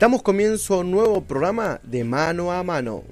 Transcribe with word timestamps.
Damos 0.00 0.22
comienzo 0.22 0.72
a 0.72 0.78
un 0.78 0.90
nuevo 0.90 1.20
programa 1.20 1.78
de 1.82 2.04
mano 2.04 2.52
a 2.52 2.62
mano. 2.62 3.04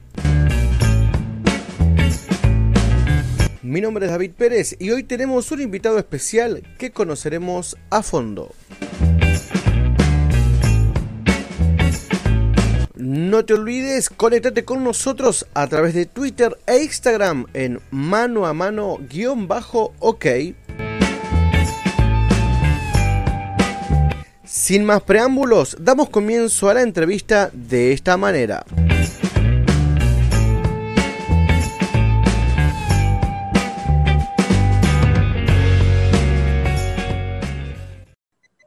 Mi 3.61 3.83
nombre 3.83 4.07
es 4.07 4.11
David 4.11 4.31
Pérez 4.31 4.75
y 4.79 4.89
hoy 4.89 5.03
tenemos 5.03 5.53
un 5.53 5.61
invitado 5.61 5.99
especial 5.99 6.63
que 6.79 6.91
conoceremos 6.91 7.77
a 7.91 8.03
fondo. 8.03 8.55
No 12.95 13.45
te 13.45 13.53
olvides, 13.53 14.09
conéctate 14.09 14.65
con 14.65 14.83
nosotros 14.83 15.47
a 15.53 15.67
través 15.67 15.93
de 15.93 16.07
Twitter 16.07 16.57
e 16.67 16.79
Instagram 16.85 17.49
en 17.53 17.81
mano 17.91 18.47
a 18.47 18.55
mano 18.55 18.97
guion 19.11 19.47
bajo 19.47 19.93
ok 19.99 20.27
Sin 24.59 24.85
más 24.85 25.03
preámbulos, 25.05 25.77
damos 25.81 26.11
comienzo 26.11 26.69
a 26.69 26.75
la 26.75 26.83
entrevista 26.83 27.49
de 27.55 27.93
esta 27.93 28.17
manera. 28.17 28.65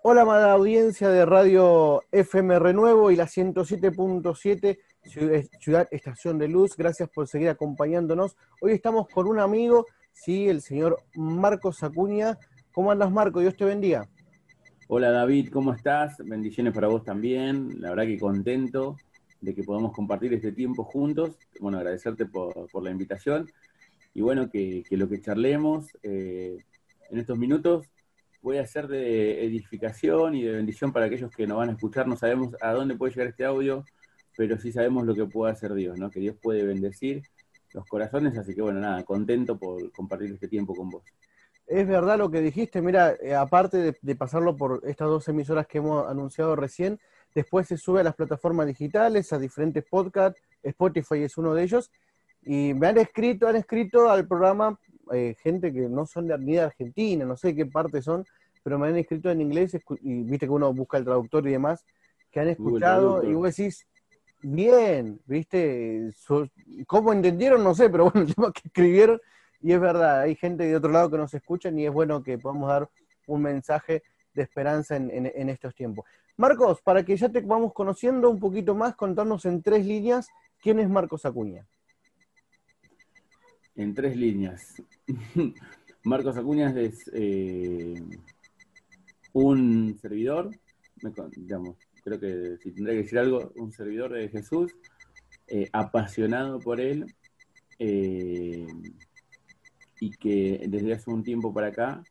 Hola, 0.02 0.22
amada 0.22 0.54
audiencia 0.54 1.10
de 1.10 1.26
Radio 1.26 2.02
FM 2.14 2.58
Renuevo 2.60 3.12
y 3.12 3.18
la 3.18 3.26
107.7 3.26 4.80
Ciudad 5.60 5.90
Estación 5.92 6.40
de 6.40 6.48
Luz. 6.48 6.78
Gracias 6.78 7.10
por 7.10 7.28
seguir 7.28 7.50
acompañándonos. 7.50 8.38
Hoy 8.62 8.72
estamos 8.72 9.10
con 9.10 9.28
un 9.28 9.40
amigo, 9.40 9.86
sí, 10.14 10.48
el 10.48 10.62
señor 10.62 11.04
Marcos 11.16 11.84
Acuña. 11.84 12.40
¿Cómo 12.72 12.92
andas, 12.92 13.12
Marco? 13.12 13.42
Dios 13.42 13.58
te 13.58 13.66
bendiga. 13.66 14.08
Hola 14.94 15.10
David, 15.10 15.52
¿cómo 15.54 15.74
estás? 15.74 16.18
Bendiciones 16.18 16.74
para 16.74 16.90
vos 16.90 17.06
también. 17.06 17.80
La 17.80 17.92
verdad 17.92 18.04
que 18.04 18.20
contento 18.20 18.98
de 19.40 19.56
que 19.56 19.64
podamos 19.64 19.94
compartir 19.94 20.34
este 20.34 20.52
tiempo 20.52 20.84
juntos. 20.84 21.38
Bueno, 21.62 21.78
agradecerte 21.78 22.26
por, 22.26 22.68
la 22.84 22.92
invitación 22.92 23.50
y 24.14 24.20
bueno, 24.20 24.50
que, 24.50 24.84
lo 24.90 25.08
que 25.08 25.22
charlemos 25.22 25.98
eh, 26.04 26.58
en 27.10 27.18
estos 27.18 27.38
minutos 27.38 27.88
voy 28.42 28.58
a 28.58 28.68
ser 28.68 28.90
de 28.90 29.46
edificación 29.46 30.36
y 30.36 30.44
de 30.44 30.52
bendición 30.52 30.92
para 30.92 31.06
aquellos 31.06 31.32
que 31.32 31.48
nos 31.48 31.60
van 31.60 31.70
a 31.70 31.72
escuchar. 31.72 32.06
No 32.06 32.18
sabemos 32.18 32.58
a 32.60 32.74
dónde 32.74 32.98
puede 32.98 33.14
llegar 33.14 33.28
este 33.28 33.46
audio, 33.46 33.86
pero 34.36 34.58
sí 34.58 34.74
sabemos 34.74 35.06
lo 35.06 35.16
que 35.16 35.24
puede 35.24 35.54
hacer 35.54 35.74
Dios, 35.74 35.98
¿no? 35.98 36.12
Que 36.12 36.20
Dios 36.20 36.36
puede 36.36 36.66
bendecir 36.66 37.24
los 37.72 37.86
corazones, 37.86 38.38
así 38.38 38.54
que 38.54 38.62
bueno, 38.62 38.82
nada, 38.82 39.06
contento 39.06 39.58
por 39.58 39.90
compartir 39.94 40.34
este 40.34 40.50
tiempo 40.50 40.76
con 40.76 40.90
vos 40.90 41.04
es 41.72 41.88
verdad 41.88 42.18
lo 42.18 42.30
que 42.30 42.42
dijiste. 42.42 42.82
Mira, 42.82 43.16
eh, 43.22 43.34
aparte 43.34 43.96
de, 44.00 44.16
pasarlo 44.16 44.58
por 44.58 44.82
estas 44.86 45.08
dos 45.08 45.28
emisoras 45.30 45.68
que 45.68 45.78
hemos 45.78 46.08
anunciado 46.08 46.56
recién, 46.56 47.00
después 47.34 47.68
se 47.68 47.78
sube 47.78 48.02
a 48.02 48.04
las 48.04 48.16
plataformas 48.16 48.68
digitales, 48.68 49.32
a 49.32 49.40
diferentes 49.40 49.84
podcasts. 49.90 50.42
Spotify 50.62 51.24
es 51.24 51.38
uno 51.38 51.54
de 51.54 51.64
ellos. 51.64 51.90
Y 52.44 52.74
me 52.74 52.88
han 52.88 52.98
escrito, 52.98 53.48
han 53.48 53.56
escrito 53.56 54.10
al 54.10 54.28
programa 54.28 54.78
eh, 55.14 55.36
gente 55.42 55.72
que 55.72 55.88
no 55.88 56.06
son 56.06 56.28
de, 56.28 56.38
ni 56.40 56.54
de 56.54 56.62
Argentina, 56.62 57.24
no 57.24 57.38
sé 57.38 57.56
qué 57.56 57.66
parte 57.66 58.02
son, 58.02 58.26
pero 58.64 58.78
me 58.78 58.88
han 58.88 58.98
escrito 58.98 59.30
en 59.30 59.42
inglés 59.42 59.78
y 60.02 60.24
viste 60.24 60.48
que 60.48 60.52
uno 60.52 60.74
busca 60.74 60.98
el 60.98 61.06
traductor 61.06 61.48
y 61.48 61.52
demás, 61.52 61.86
que 62.32 62.40
han 62.40 62.50
escuchado 62.50 63.24
y 63.24 63.34
vos 63.34 63.56
decís, 63.56 63.88
bien, 64.42 65.20
viste, 65.26 66.12
¿cómo 66.88 67.14
entendieron? 67.14 67.64
No 67.64 67.76
sé, 67.76 67.90
pero 67.90 68.10
bueno, 68.10 68.22
el 68.28 68.36
tema 68.36 68.52
que 68.52 68.62
escribieron 68.66 69.22
y 69.62 69.72
es 69.72 69.80
verdad, 69.80 70.22
hay 70.22 70.36
gente 70.36 70.64
de 70.64 70.76
otro 70.76 70.92
lado 70.92 71.10
que 71.10 71.18
nos 71.18 71.34
escucha 71.34 71.70
y 71.70 71.86
es 71.86 71.94
bueno 71.94 72.24
que 72.24 72.38
podamos 72.38 72.68
dar 72.70 72.90
un 73.28 73.42
mensaje 73.42 74.04
de 74.34 74.42
esperanza 74.42 74.96
en, 74.96 75.50
estos 75.50 75.76
tiempos. 75.76 76.06
Marcos, 76.38 76.82
para 76.82 77.04
que 77.04 77.16
ya 77.16 77.30
te 77.30 77.42
vamos 77.42 77.74
conociendo 77.74 78.30
un 78.30 78.40
poquito 78.40 78.74
más, 78.74 78.96
contarnos 78.96 79.46
en 79.46 79.62
tres 79.62 79.86
líneas 79.86 80.28
quién 80.62 80.80
es 80.80 80.90
Marcos 80.90 81.26
Acuña. 81.26 81.68
En 83.76 83.94
tres 83.94 84.16
líneas. 84.16 84.82
Marcos 86.04 86.38
Acuña 86.38 86.74
es 86.80 87.10
eh, 87.14 87.94
un 89.34 89.98
servidor, 90.00 90.50
digamos, 91.36 91.78
creo 92.04 92.20
que 92.20 92.58
si 92.58 92.72
tendré 92.72 92.94
que 92.94 93.04
decir 93.04 93.20
algo, 93.20 93.52
un 93.56 93.72
servidor 93.72 94.14
de 94.14 94.30
Jesús, 94.30 94.76
eh, 95.48 95.70
apasionado 95.74 96.60
por 96.60 96.80
él, 96.80 97.06
eh, 97.78 98.66
y 100.02 100.10
que 100.10 100.66
desde 100.68 100.94
hace 100.94 101.12
un 101.12 101.24
tiempo 101.24 101.54
para 101.54 101.68
acá 101.68 102.04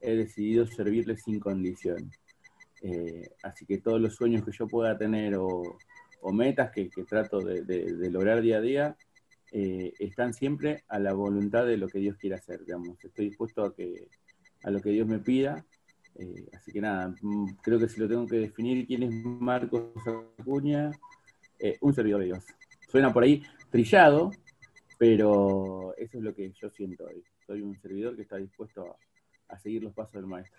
he 0.00 0.16
decidido 0.16 0.66
servirle 0.66 1.18
sin 1.18 1.38
condición. 1.38 2.10
Eh, 2.80 3.28
así 3.42 3.66
que 3.66 3.78
todos 3.78 4.00
los 4.00 4.14
sueños 4.14 4.42
que 4.42 4.52
yo 4.52 4.66
pueda 4.66 4.96
tener 4.96 5.36
o, 5.36 5.78
metas 6.32 6.72
que, 6.72 6.88
trato 7.08 7.38
de, 7.40 8.10
lograr 8.10 8.40
día 8.40 8.56
a 8.56 8.60
día 8.60 8.96
eh, 9.52 9.92
están 10.00 10.32
siempre 10.32 10.82
a 10.88 10.98
la 10.98 11.12
voluntad 11.12 11.66
de 11.66 11.76
lo 11.76 11.88
que 11.88 11.98
Dios 11.98 12.16
quiera 12.16 12.36
hacer. 12.36 12.64
Digamos. 12.64 12.96
Estoy 13.04 13.26
dispuesto 13.26 13.64
a, 13.64 13.74
que, 13.74 14.08
a 14.64 14.70
lo 14.70 14.80
que 14.80 14.90
Dios 14.90 15.06
me 15.06 15.18
pida. 15.18 15.62
Eh, 16.14 16.48
así 16.54 16.72
que 16.72 16.80
nada, 16.80 17.14
mm, 17.20 17.56
creo 17.62 17.78
que 17.78 17.88
si 17.88 18.00
lo 18.00 18.08
tengo 18.08 18.26
que 18.26 18.38
definir, 18.38 18.86
¿quién 18.86 19.02
es 19.02 19.12
Marcos 19.12 19.92
Acuña? 20.38 20.90
un 21.80 21.94
servidor 21.94 22.20
de 22.20 22.26
Dios. 22.26 22.44
Suena 22.90 23.12
por 23.12 23.22
ahí 23.22 23.42
trillado, 23.70 24.30
pero 24.98 25.94
eso 25.96 26.18
es 26.18 26.24
lo 26.24 26.34
que 26.34 26.50
yo 26.52 26.70
siento 26.70 27.04
hoy. 27.04 27.22
Soy 27.46 27.60
un 27.60 27.78
servidor 27.80 28.16
que 28.16 28.22
está 28.22 28.36
dispuesto 28.36 28.96
a, 29.48 29.58
seguir 29.58 29.82
los 29.82 29.92
pasos 29.92 30.14
del 30.14 30.26
maestro. 30.26 30.58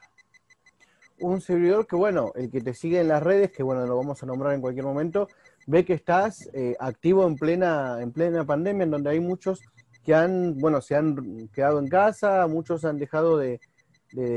Un 1.20 1.42
servidor 1.42 1.88
que, 1.88 1.96
bueno, 1.96 2.32
el 2.36 2.50
que 2.52 2.62
te 2.62 2.74
sigue 2.74 3.00
en 3.00 3.08
las 3.08 3.24
redes, 3.24 3.52
que 3.52 3.64
bueno, 3.64 3.86
lo 3.86 3.98
vamos 3.98 4.22
a 4.22 4.26
nombrar 4.26 4.54
en 4.54 4.62
cualquier 4.62 4.86
momento, 4.86 5.28
ve 5.66 5.84
que 5.84 5.94
estás 5.94 6.50
eh, 6.54 6.76
activo 6.80 7.26
en 7.26 7.36
plena, 7.36 8.02
en 8.02 8.12
plena 8.12 8.46
pandemia, 8.46 8.84
en 8.84 8.92
donde 8.92 9.10
hay 9.10 9.20
muchos 9.20 9.62
que 10.04 10.14
han, 10.14 10.58
bueno, 10.58 10.80
se 10.80 10.96
han 10.96 11.50
quedado 11.50 11.80
en 11.80 11.88
casa, 11.88 12.48
muchos 12.48 12.86
han 12.86 12.98
dejado 12.98 13.38
de, 13.38 13.60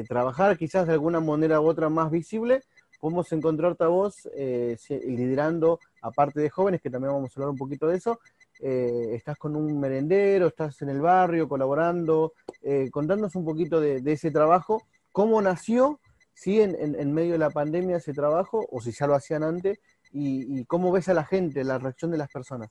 trabajar, 0.09 0.59
quizás 0.59 0.87
de 0.87 0.95
alguna 0.95 1.21
manera 1.21 1.61
u 1.61 1.67
otra 1.69 1.89
más 1.89 2.11
visible. 2.11 2.61
Podemos 2.99 3.31
encontrarte 3.33 3.85
a 3.85 3.87
vos 3.87 4.29
eh, 4.35 4.77
liderando, 5.07 5.79
aparte 6.03 6.41
de 6.41 6.51
jóvenes, 6.51 6.83
que 6.83 6.91
también 6.91 7.13
vamos 7.13 7.31
a 7.31 7.41
hablar 7.41 7.51
un 7.51 7.57
poquito 7.57 7.87
de 7.87 7.97
eso, 7.97 8.19
eh, 8.63 9.15
estás 9.15 9.39
con 9.39 9.57
un 9.57 9.81
merendero, 9.81 10.49
estás 10.49 10.83
en 10.83 10.91
el 10.91 11.01
barrio 11.01 11.49
colaborando, 11.49 12.35
eh, 12.63 12.91
contándonos 12.91 13.35
un 13.35 13.45
poquito 13.45 13.81
de, 13.81 14.03
ese 14.05 14.31
trabajo, 14.31 14.83
cómo 15.13 15.41
nació, 15.41 16.01
si 16.35 16.61
en, 16.61 17.13
medio 17.13 17.33
de 17.33 17.39
la 17.39 17.51
pandemia 17.51 17.97
ese 17.97 18.13
trabajo, 18.13 18.67
o 18.71 18.81
si 18.81 18.93
ya 18.93 19.07
lo 19.07 19.15
hacían 19.15 19.43
antes, 19.43 19.79
y, 20.13 20.65
cómo 20.65 20.93
ves 20.93 21.09
a 21.09 21.15
la 21.15 21.25
gente, 21.25 21.65
la 21.65 21.79
reacción 21.79 22.11
de 22.11 22.19
las 22.19 22.31
personas. 22.31 22.71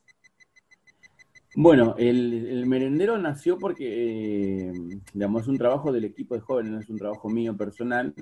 Bueno, 1.56 1.94
el, 1.98 2.64
merendero 2.66 3.18
nació 3.18 3.58
porque, 3.58 4.68
eh, 4.68 4.72
digamos, 5.12 5.42
es 5.42 5.48
un 5.48 5.58
trabajo 5.58 5.92
del 5.92 6.04
equipo 6.04 6.34
de 6.34 6.40
jóvenes, 6.40 6.72
no 6.72 6.80
es 6.80 6.88
un 6.88 6.98
trabajo 6.98 7.28
mío 7.28 7.56
personal, 7.56 8.14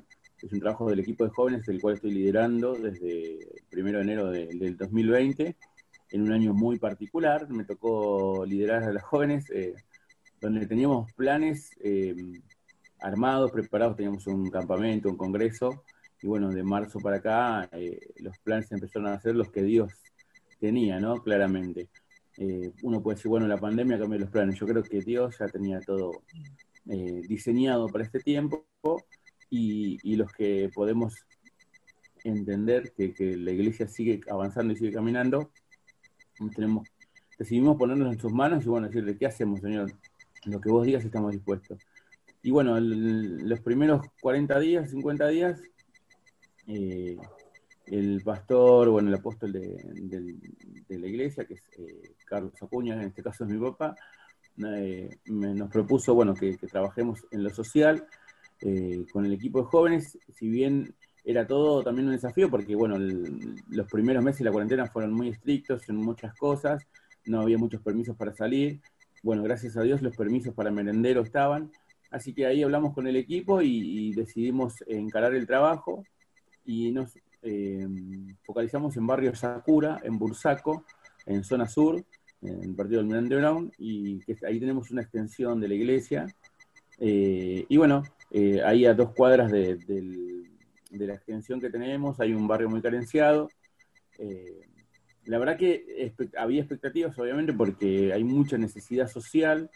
es 0.43 0.53
un 0.53 0.61
trabajo 0.61 0.89
del 0.89 1.01
equipo 1.01 1.25
de 1.25 1.31
jóvenes, 1.31 1.69
el 1.69 1.81
cual 1.81 1.95
estoy 1.95 2.13
liderando 2.13 2.73
desde 2.75 3.35
el 3.35 3.65
primero 3.69 3.99
de 3.99 4.05
enero 4.05 4.31
del 4.31 4.77
2020 4.77 5.57
en 6.11 6.23
un 6.23 6.33
año 6.33 6.55
muy 6.55 6.79
particular. 6.79 7.49
Me 7.49 7.65
tocó 7.65 8.45
liderar 8.47 8.85
a 8.85 8.93
los 8.93 9.03
jóvenes, 9.03 9.51
eh, 9.51 9.75
donde 10.41 10.67
teníamos 10.67 11.13
planes 11.15 11.71
eh, 11.83 12.15
armados, 13.01 13.51
preparados, 13.51 13.97
teníamos 13.97 14.27
un 14.27 14.51
campamento, 14.51 15.09
un 15.09 15.17
congreso, 15.17 15.85
y 16.21 16.27
bueno, 16.27 16.51
de 16.51 16.63
marzo 16.63 16.99
para 16.99 17.19
acá 17.19 17.69
eh, 17.73 17.99
los 18.19 18.37
planes 18.39 18.71
empezaron 18.73 19.09
a 19.09 19.21
ser 19.21 19.37
los 19.37 19.51
que 19.51 19.63
Dios 19.63 19.93
tenía, 20.59 20.99
¿no? 20.99 21.23
Claramente. 21.23 21.89
uno 22.83 23.03
puede 23.03 23.17
decir, 23.17 23.29
bueno, 23.29 23.47
la 23.49 23.59
pandemia 23.59 23.99
cambió 23.99 24.19
los 24.19 24.31
planes. 24.31 24.59
Yo 24.59 24.67
creo 24.67 24.83
que 24.83 25.01
Dios 25.01 25.37
ya 25.39 25.47
tenía 25.47 25.81
todo 25.81 26.23
diseñado 27.29 27.87
para 27.89 28.05
este 28.05 28.21
tiempo 28.21 28.65
y, 29.51 30.17
los 30.17 30.33
que 30.33 30.71
podemos 30.75 31.15
entender 32.25 32.93
que 32.97 33.37
la 33.37 33.53
iglesia 33.53 33.87
sigue 33.89 34.21
avanzando 34.31 34.73
y 34.73 34.77
sigue 34.77 34.93
caminando, 34.93 35.51
tenemos, 36.55 36.89
decidimos 37.39 37.77
ponernos 37.77 38.13
en 38.13 38.21
sus 38.21 38.33
manos 38.33 38.65
y 38.65 38.69
bueno, 38.69 38.87
decirle, 38.87 39.17
¿qué 39.17 39.27
hacemos, 39.27 39.61
Señor? 39.61 39.93
Lo 40.45 40.61
que 40.61 40.71
vos 40.71 40.87
digas 40.87 41.05
estamos 41.05 41.33
dispuestos. 41.33 41.79
Y 42.43 42.51
bueno, 42.51 42.79
los 42.81 43.61
primeros 43.61 44.07
40 44.21 44.59
días, 44.61 44.91
50 44.91 45.29
días, 45.29 45.61
eh, 46.67 47.17
el 47.87 48.23
pastor, 48.23 48.91
bueno, 48.91 49.09
el 49.09 49.17
apóstol 49.17 49.53
de, 49.53 50.37
la 50.89 51.07
iglesia, 51.07 51.45
que 51.45 51.55
es 51.55 51.63
eh, 51.79 52.15
Carlos 52.25 52.53
Acuña, 52.63 52.95
en 52.95 53.09
este 53.09 53.23
caso 53.23 53.45
es 53.45 53.51
mi 53.51 53.59
papá, 53.59 53.97
eh, 54.65 55.09
nos 55.27 55.71
propuso, 55.71 56.15
bueno, 56.15 56.35
que, 56.35 56.57
trabajemos 56.57 57.27
en 57.31 57.43
lo 57.43 57.51
social 57.51 58.07
con 59.13 59.25
el 59.25 59.33
equipo 59.33 59.61
de 59.61 59.67
jóvenes, 59.67 60.19
si 60.35 60.49
bien 60.49 60.93
era 61.29 61.47
todo 61.47 61.83
también 61.83 62.07
un 62.07 62.15
desafío 62.15 62.49
porque, 62.49 62.75
bueno, 62.75 62.97
los 63.69 63.87
primeros 63.87 64.25
meses 64.25 64.39
de 64.39 64.47
la 64.47 64.51
cuarentena 64.51 64.87
fueron 64.87 65.13
muy 65.13 65.29
estrictos 65.29 65.87
en 65.91 65.97
muchas 65.97 66.35
cosas, 66.35 66.87
no 67.27 67.43
había 67.43 67.59
muchos 67.59 67.83
permisos 67.83 68.17
para 68.17 68.33
salir. 68.33 68.81
Bueno, 69.23 69.43
gracias 69.43 69.77
a 69.77 69.83
Dios 69.83 70.01
los 70.01 70.17
permisos 70.17 70.55
para 70.55 70.71
merendero 70.71 71.21
estaban. 71.21 71.71
Así 72.11 72.33
que 72.33 72.47
ahí 72.47 72.63
hablamos 72.63 72.95
con 72.95 73.07
el 73.07 73.17
equipo 73.17 73.61
y, 73.61 74.11
decidimos 74.15 74.83
encarar 74.87 75.35
el 75.35 75.47
trabajo 75.47 76.03
y 76.65 76.93
nos 76.93 77.13
focalizamos 78.43 78.97
en 78.97 79.07
barrio 79.07 79.35
Sakura, 79.35 80.01
en 80.05 80.19
Bursaco, 80.19 80.87
en 81.27 81.45
zona 81.45 81.69
sur, 81.69 82.03
en 82.41 82.65
el 82.71 82.75
partido 82.75 83.01
del 83.01 83.07
Miranda 83.07 83.37
Brown, 83.37 83.71
y 83.77 84.23
ahí 84.47 84.59
tenemos 84.59 84.91
una 84.91 85.03
extensión 85.03 85.61
de 85.61 85.69
la 85.69 85.75
iglesia. 85.75 86.27
y 86.99 87.77
bueno, 87.77 88.03
ahí 88.65 88.87
a 88.87 88.95
dos 88.95 89.13
cuadras 89.15 89.53
de, 89.53 89.77
la 90.91 91.15
extensión 91.15 91.61
que 91.61 91.71
tenemos 91.71 92.21
hay 92.21 92.33
un 92.35 92.47
barrio 92.47 92.69
muy 92.69 92.81
carenciado. 92.81 93.49
la 95.25 95.39
verdad 95.39 95.57
que 95.59 96.15
había 96.37 96.61
expectativas, 96.61 97.19
obviamente, 97.19 97.53
porque 97.53 98.13
hay 98.13 98.25
mucha 98.25 98.57
necesidad 98.59 99.09
social. 99.09 99.71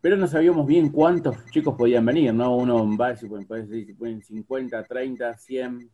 pero 0.00 0.16
no 0.16 0.26
sabíamos 0.26 0.66
bien 0.66 0.90
cuántos 0.90 1.44
chicos 1.50 1.74
podían 1.76 2.06
venir, 2.06 2.32
¿no? 2.32 2.56
Uno 2.56 2.96
va, 2.96 3.14
pueden, 3.46 3.68
si 3.68 3.92
pueden 3.92 4.22
50, 4.22 4.82
30, 4.84 5.36
100. 5.36 5.90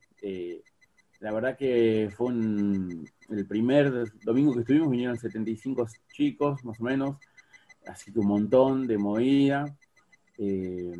la 1.20 1.32
verdad 1.32 1.56
que 1.56 2.10
fue 2.14 2.32
el 2.32 3.46
primer 3.46 4.12
domingo 4.25 4.52
que 4.52 4.60
estuvimos, 4.60 4.90
vinieron 4.90 5.16
75 5.16 5.87
chicos, 6.12 6.64
más 6.64 6.81
o 6.81 6.84
menos, 6.84 7.16
así 7.87 8.12
que 8.12 8.20
un 8.20 8.26
montón 8.26 8.87
de 8.87 8.99
movida. 8.99 9.64
Eh, 10.38 10.93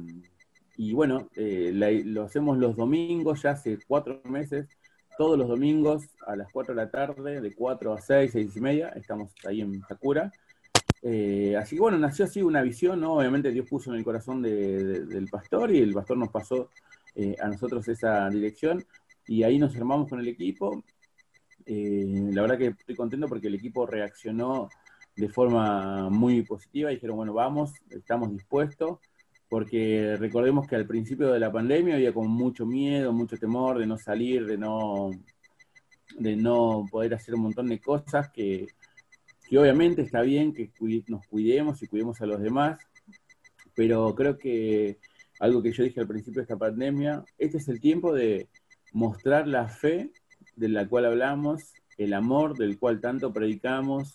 y 0.77 0.93
bueno, 0.93 1.29
eh, 1.37 1.73
lo 2.05 2.25
hacemos 2.25 2.59
los 2.59 2.77
domingos, 2.77 3.43
ya 3.43 3.51
hace 3.51 3.79
cuatro 3.87 4.21
meses, 4.25 4.69
todos 5.17 5.39
los 5.39 5.49
domingos 5.49 6.09
a 6.27 6.37
las 6.37 6.51
4 6.53 6.75
de 6.75 6.83
la 6.85 6.91
tarde, 6.91 7.41
de 7.41 7.55
4 7.55 7.93
a 7.93 8.01
6, 8.01 8.33
6 8.33 8.57
y 8.57 8.61
media, 8.61 8.89
estamos 8.91 9.33
ahí 9.47 9.61
en 9.61 9.83
Sakura. 9.83 10.33
Eh, 11.03 11.57
así 11.57 11.77
que 11.77 11.83
bueno, 11.83 11.99
nació 11.99 12.25
así 12.25 12.43
una 12.43 12.63
visión, 12.63 13.01
¿no? 13.01 13.15
Obviamente 13.15 13.51
Dios 13.51 13.69
puso 13.69 13.91
en 13.91 13.99
el 13.99 14.05
corazón 14.05 14.41
del 14.41 15.29
pastor 15.31 15.71
y 15.73 15.79
el 15.79 15.93
pastor 15.93 16.17
nos 16.17 16.31
pasó 16.31 16.71
eh, 17.15 17.37
a 17.41 17.49
nosotros 17.49 17.87
esa 17.89 18.29
dirección 18.31 18.85
y 19.27 19.43
ahí 19.43 19.59
nos 19.59 19.75
armamos 19.77 20.09
con 20.09 20.21
el 20.21 20.29
equipo. 20.29 20.83
Eh, 21.67 22.31
la 22.33 22.43
verdad 22.43 22.59
que 22.59 22.67
estoy 22.69 22.95
contento 22.95 23.29
porque 23.29 23.49
el 23.49 23.55
equipo 23.55 23.87
reaccionó 23.87 24.69
de 25.17 25.29
forma 25.29 26.09
muy 26.09 26.43
positiva 26.43 26.91
y 26.91 26.95
dijeron, 26.95 27.17
bueno, 27.17 27.35
vamos, 27.35 27.75
estamos 27.91 28.31
dispuestos, 28.31 28.99
porque 29.53 30.17
recordemos 30.17 30.67
que 30.67 30.77
al 30.77 30.87
principio 30.87 31.31
de 31.31 31.39
la 31.39 31.53
pandemia 31.53 31.97
había 31.97 32.15
como 32.15 32.27
mucho 32.27 32.65
miedo, 32.65 33.13
mucho 33.13 33.37
temor 33.37 33.79
de 33.79 33.87
no 33.87 33.99
salir, 33.99 34.47
de 34.47 34.57
no, 34.57 35.11
de 36.19 36.37
no 36.37 36.87
poder 36.91 37.13
hacer 37.13 37.35
un 37.35 37.43
montón 37.43 37.67
de 37.67 37.79
cosas 37.79 38.31
que 38.31 38.67
y 39.51 39.57
obviamente 39.59 40.01
está 40.01 40.23
bien 40.23 40.55
que 40.55 40.73
nos 41.07 41.27
cuidemos 41.27 41.83
y 41.83 41.87
cuidemos 41.87 42.19
a 42.23 42.27
los 42.27 42.41
demás, 42.41 42.79
pero 43.75 44.15
creo 44.15 44.39
que 44.39 44.97
algo 45.39 45.63
que 45.63 45.73
yo 45.73 45.85
dije 45.85 46.01
al 46.01 46.09
principio 46.09 46.41
de 46.41 46.45
esta 46.45 46.57
pandemia, 46.57 47.23
este 47.37 47.59
es 47.59 47.69
el 47.69 47.79
tiempo 47.79 48.15
de 48.15 48.49
mostrar 48.95 49.47
la 49.47 49.69
fe 49.69 50.13
de 50.57 50.69
la 50.71 50.89
cual 50.89 51.05
hablamos, 51.05 51.75
el 51.99 52.15
amor 52.15 52.57
del 52.57 52.79
cual 52.79 53.03
tanto 53.03 53.35
predicamos, 53.35 54.15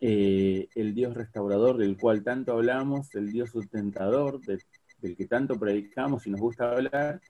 eh, 0.00 0.68
el 0.74 0.94
Dios 0.94 1.14
restaurador 1.14 1.76
del 1.78 1.96
cual 1.96 2.22
tanto 2.22 2.52
hablamos, 2.52 3.14
el 3.14 3.30
Dios 3.30 3.50
sustentador 3.50 4.40
del 4.40 5.16
que 5.16 5.26
tanto 5.26 5.58
predicamos 5.58 6.26
y 6.26 6.30
nos 6.30 6.40
gusta 6.40 6.70
hablar, 6.70 7.20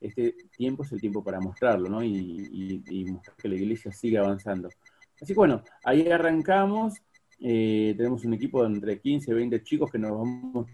este 0.00 0.34
tiempo 0.56 0.82
es 0.82 0.92
el 0.92 1.00
tiempo 1.00 1.22
para 1.22 1.40
mostrarlo, 1.40 1.88
¿no? 1.88 2.02
Y, 2.02 3.06
mostrar 3.12 3.36
que 3.36 3.48
la 3.48 3.54
iglesia 3.54 3.92
sigue 3.92 4.18
avanzando. 4.18 4.68
Así 5.20 5.34
que 5.34 5.38
bueno, 5.38 5.62
ahí 5.84 6.08
arrancamos. 6.08 6.94
Eh, 7.38 7.94
tenemos 7.96 8.24
un 8.24 8.34
equipo 8.34 8.62
de 8.62 8.74
entre 8.74 9.00
15 9.00 9.30
y 9.30 9.34
20 9.34 9.62
chicos 9.62 9.90
que 9.90 9.98
nos 9.98 10.12
vamos 10.12 10.66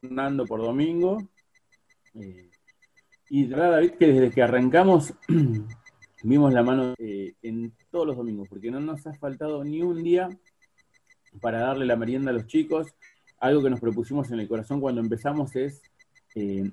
turnando 0.00 0.44
por 0.44 0.62
domingo. 0.62 1.18
Eh, 2.14 2.50
y 3.30 3.46
de 3.46 3.54
verdad, 3.54 3.70
David, 3.72 3.92
que 3.92 4.06
desde 4.06 4.30
que 4.30 4.42
arrancamos 4.42 5.14
vimos 6.28 6.52
la 6.52 6.62
mano 6.62 6.94
eh, 6.98 7.34
en 7.42 7.72
todos 7.90 8.06
los 8.06 8.16
domingos, 8.16 8.48
porque 8.48 8.70
no 8.70 8.80
nos 8.80 9.06
ha 9.06 9.14
faltado 9.14 9.64
ni 9.64 9.82
un 9.82 10.02
día 10.02 10.28
para 11.40 11.60
darle 11.60 11.86
la 11.86 11.96
merienda 11.96 12.30
a 12.30 12.34
los 12.34 12.46
chicos. 12.46 12.88
Algo 13.38 13.62
que 13.62 13.70
nos 13.70 13.80
propusimos 13.80 14.30
en 14.30 14.40
el 14.40 14.48
corazón 14.48 14.80
cuando 14.80 15.00
empezamos 15.00 15.54
es, 15.56 15.82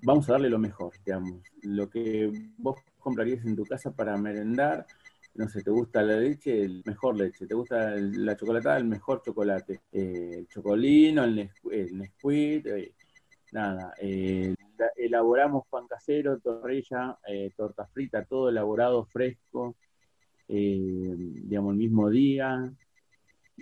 vamos 0.04 0.30
a 0.30 0.34
darle 0.34 0.50
lo 0.50 0.60
mejor, 0.60 0.94
digamos, 1.06 1.42
lo 1.62 1.90
que 1.90 2.32
vos 2.58 2.80
comprarías 3.00 3.46
en 3.46 3.56
tu 3.56 3.66
casa 3.66 3.94
para 3.94 4.18
merendar, 4.18 4.86
no 5.36 5.50
sé, 5.50 5.64
te 5.64 5.72
gusta 5.72 6.02
la 6.04 6.18
leche, 6.18 6.62
el 6.62 6.84
mejor 6.86 7.18
leche, 7.18 7.48
te 7.48 7.56
gusta 7.56 7.96
la 7.96 8.36
chocolatada, 8.36 8.78
el 8.78 8.86
mejor 8.86 9.22
chocolate, 9.24 9.82
eh, 9.92 10.36
el 10.38 10.48
chocolino, 10.48 11.24
el, 11.24 11.50
Nesquik, 11.92 12.66
eh, 12.68 12.94
nada, 13.54 13.94
eh, 14.02 14.56
elaboramos 14.98 15.68
pan 15.70 15.88
casero, 15.88 16.40
torrilla, 16.40 17.18
torta 17.56 17.86
frita, 17.88 18.26
todo 18.26 18.50
elaborado, 18.50 19.06
fresco, 19.06 19.76
digamos, 20.48 21.74
el 21.74 21.78
mismo 21.78 22.10
día, 22.10 22.74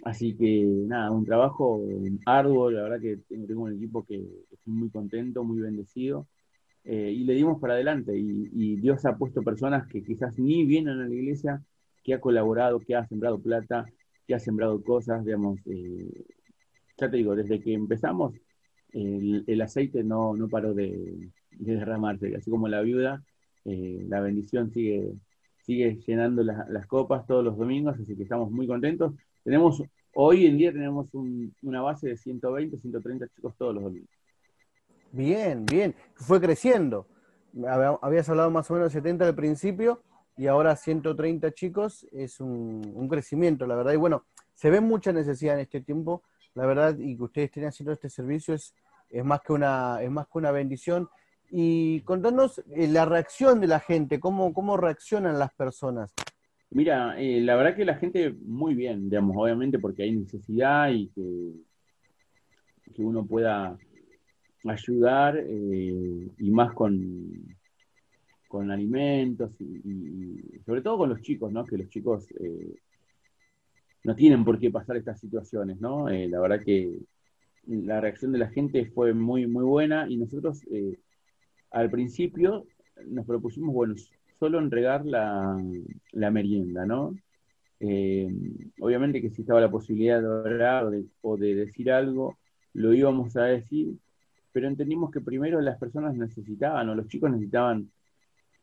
así 0.03 0.35
que 0.35 0.63
nada, 0.65 1.11
un 1.11 1.25
trabajo 1.25 1.83
arduo, 2.25 2.71
la 2.71 2.83
verdad 2.83 3.01
que 3.01 3.17
tengo 3.27 3.63
un 3.63 3.75
equipo 3.75 4.03
que 4.05 4.15
estoy 4.51 4.73
muy 4.73 4.89
contento, 4.89 5.43
muy 5.43 5.59
bendecido. 5.59 6.27
Eh, 6.83 7.11
y 7.11 7.23
le 7.23 7.33
dimos 7.33 7.59
para 7.59 7.73
adelante. 7.73 8.17
Y, 8.17 8.75
Dios 8.77 9.05
ha 9.05 9.17
puesto 9.17 9.43
personas 9.43 9.87
que 9.87 10.03
quizás 10.03 10.37
ni 10.39 10.65
vienen 10.65 10.99
a 10.99 11.07
la 11.07 11.13
iglesia, 11.13 11.63
que 12.03 12.13
ha 12.13 12.21
colaborado, 12.21 12.79
que 12.79 12.95
ha 12.95 13.05
sembrado 13.05 13.39
plata, 13.39 13.85
que 14.27 14.35
ha 14.35 14.39
sembrado 14.39 14.81
cosas, 14.83 15.23
digamos. 15.23 15.59
Eh, 15.67 16.25
ya 16.97 17.09
te 17.09 17.17
digo, 17.17 17.35
desde 17.35 17.59
que 17.61 17.73
empezamos, 17.73 18.33
el, 18.93 19.61
aceite 19.61 20.03
no, 20.03 20.35
no 20.35 20.47
paró 20.47 20.73
de, 20.73 21.29
derramarse. 21.51 22.35
Así 22.35 22.49
como 22.49 22.67
la 22.67 22.81
viuda, 22.81 23.23
eh, 23.65 24.05
la 24.07 24.19
bendición 24.21 24.71
sigue, 24.71 25.13
sigue 25.63 25.99
llenando 26.05 26.43
las 26.43 26.87
copas 26.87 27.25
todos 27.25 27.43
los 27.43 27.57
domingos, 27.57 27.97
así 27.99 28.15
que 28.15 28.23
estamos 28.23 28.51
muy 28.51 28.67
contentos. 28.67 29.13
Tenemos, 29.43 29.83
hoy 30.13 30.45
en 30.45 30.57
día 30.57 30.71
tenemos 30.71 31.07
una 31.61 31.81
base 31.81 32.09
de 32.09 32.17
120, 32.17 32.77
130 32.77 33.27
chicos 33.29 33.55
todos 33.57 33.75
los 33.75 33.83
domingos. 33.83 34.09
Bien, 35.11 35.65
bien. 35.65 35.93
Fue 36.15 36.39
creciendo. 36.39 37.07
Habías 38.01 38.29
hablado 38.29 38.49
más 38.49 38.69
o 38.71 38.73
menos 38.75 38.93
de 38.93 38.99
70 38.99 39.27
al 39.27 39.35
principio 39.35 40.01
y 40.37 40.47
ahora 40.47 40.75
130 40.75 41.51
chicos 41.51 42.07
es 42.11 42.39
un, 42.39 43.07
crecimiento, 43.09 43.67
la 43.67 43.75
verdad. 43.75 43.93
Y 43.93 43.97
bueno, 43.97 44.25
se 44.53 44.69
ve 44.69 44.79
mucha 44.79 45.11
necesidad 45.11 45.55
en 45.55 45.61
este 45.61 45.81
tiempo, 45.81 46.23
la 46.55 46.65
verdad, 46.65 46.97
y 46.97 47.15
que 47.15 47.23
ustedes 47.23 47.49
estén 47.49 47.65
haciendo 47.65 47.93
este 47.93 48.09
servicio 48.09 48.53
es, 48.53 48.73
es, 49.09 49.23
más, 49.23 49.41
que 49.41 49.53
una, 49.53 50.01
es 50.01 50.11
más 50.11 50.27
que 50.27 50.37
una 50.37 50.51
bendición. 50.51 51.09
Y 51.49 52.01
contanos 52.01 52.63
eh, 52.75 52.87
la 52.87 53.05
reacción 53.05 53.59
de 53.59 53.67
la 53.67 53.79
gente, 53.79 54.19
cómo, 54.19 54.53
cómo 54.53 54.77
reaccionan 54.77 55.37
las 55.37 55.53
personas. 55.53 56.13
Mira, 56.69 57.19
eh, 57.19 57.41
la 57.41 57.55
verdad 57.57 57.75
que 57.75 57.83
la 57.83 57.97
gente 57.97 58.33
muy 58.45 58.75
bien, 58.75 59.09
digamos, 59.09 59.35
obviamente 59.37 59.77
porque 59.77 60.03
hay 60.03 60.13
necesidad 60.13 60.89
y 60.89 61.09
que, 61.09 61.51
que 62.93 63.01
uno 63.01 63.25
pueda 63.25 63.77
ayudar 64.65 65.37
eh, 65.37 66.29
y 66.37 66.51
más 66.51 66.73
con, 66.73 67.57
con 68.47 68.71
alimentos 68.71 69.51
y, 69.59 70.59
sobre 70.65 70.81
todo 70.81 70.99
con 70.99 71.09
los 71.09 71.21
chicos, 71.21 71.51
¿no? 71.51 71.65
Que 71.65 71.77
los 71.77 71.89
chicos 71.89 72.29
eh, 72.39 72.75
no 74.03 74.15
tienen 74.15 74.43
por 74.43 74.59
qué 74.59 74.71
pasar 74.71 74.97
estas 74.97 75.19
situaciones, 75.19 75.79
¿no? 75.79 76.09
Eh, 76.09 76.27
la 76.27 76.39
verdad 76.39 76.63
que 76.63 76.99
la 77.67 78.01
reacción 78.01 78.31
de 78.31 78.39
la 78.39 78.49
gente 78.49 78.85
fue 78.87 79.13
muy, 79.13 79.47
muy 79.47 79.63
buena 79.63 80.07
y 80.09 80.17
nosotros 80.17 80.61
al 81.69 81.89
principio 81.91 82.65
nos 83.05 83.25
propusimos, 83.25 83.73
bueno, 83.73 83.95
solo 84.39 84.59
entregar 84.59 85.05
la, 85.05 85.61
la 86.11 86.31
merienda, 86.31 86.85
¿no? 86.85 87.15
obviamente 88.79 89.21
que 89.21 89.31
si 89.31 89.41
estaba 89.41 89.59
la 89.59 89.71
posibilidad 89.71 90.21
de 90.21 90.27
orar 90.27 90.91
o 91.21 91.37
de 91.37 91.55
decir 91.55 91.91
algo, 91.91 92.37
lo 92.73 92.93
íbamos 92.93 93.35
a 93.37 93.43
decir, 93.45 93.97
pero 94.51 94.67
entendimos 94.67 95.11
que 95.11 95.21
primero 95.21 95.61
las 95.61 95.77
personas 95.77 96.15
necesitaban, 96.15 96.89
o 96.89 96.95
los 96.95 97.07
chicos 97.07 97.31
necesitaban 97.31 97.89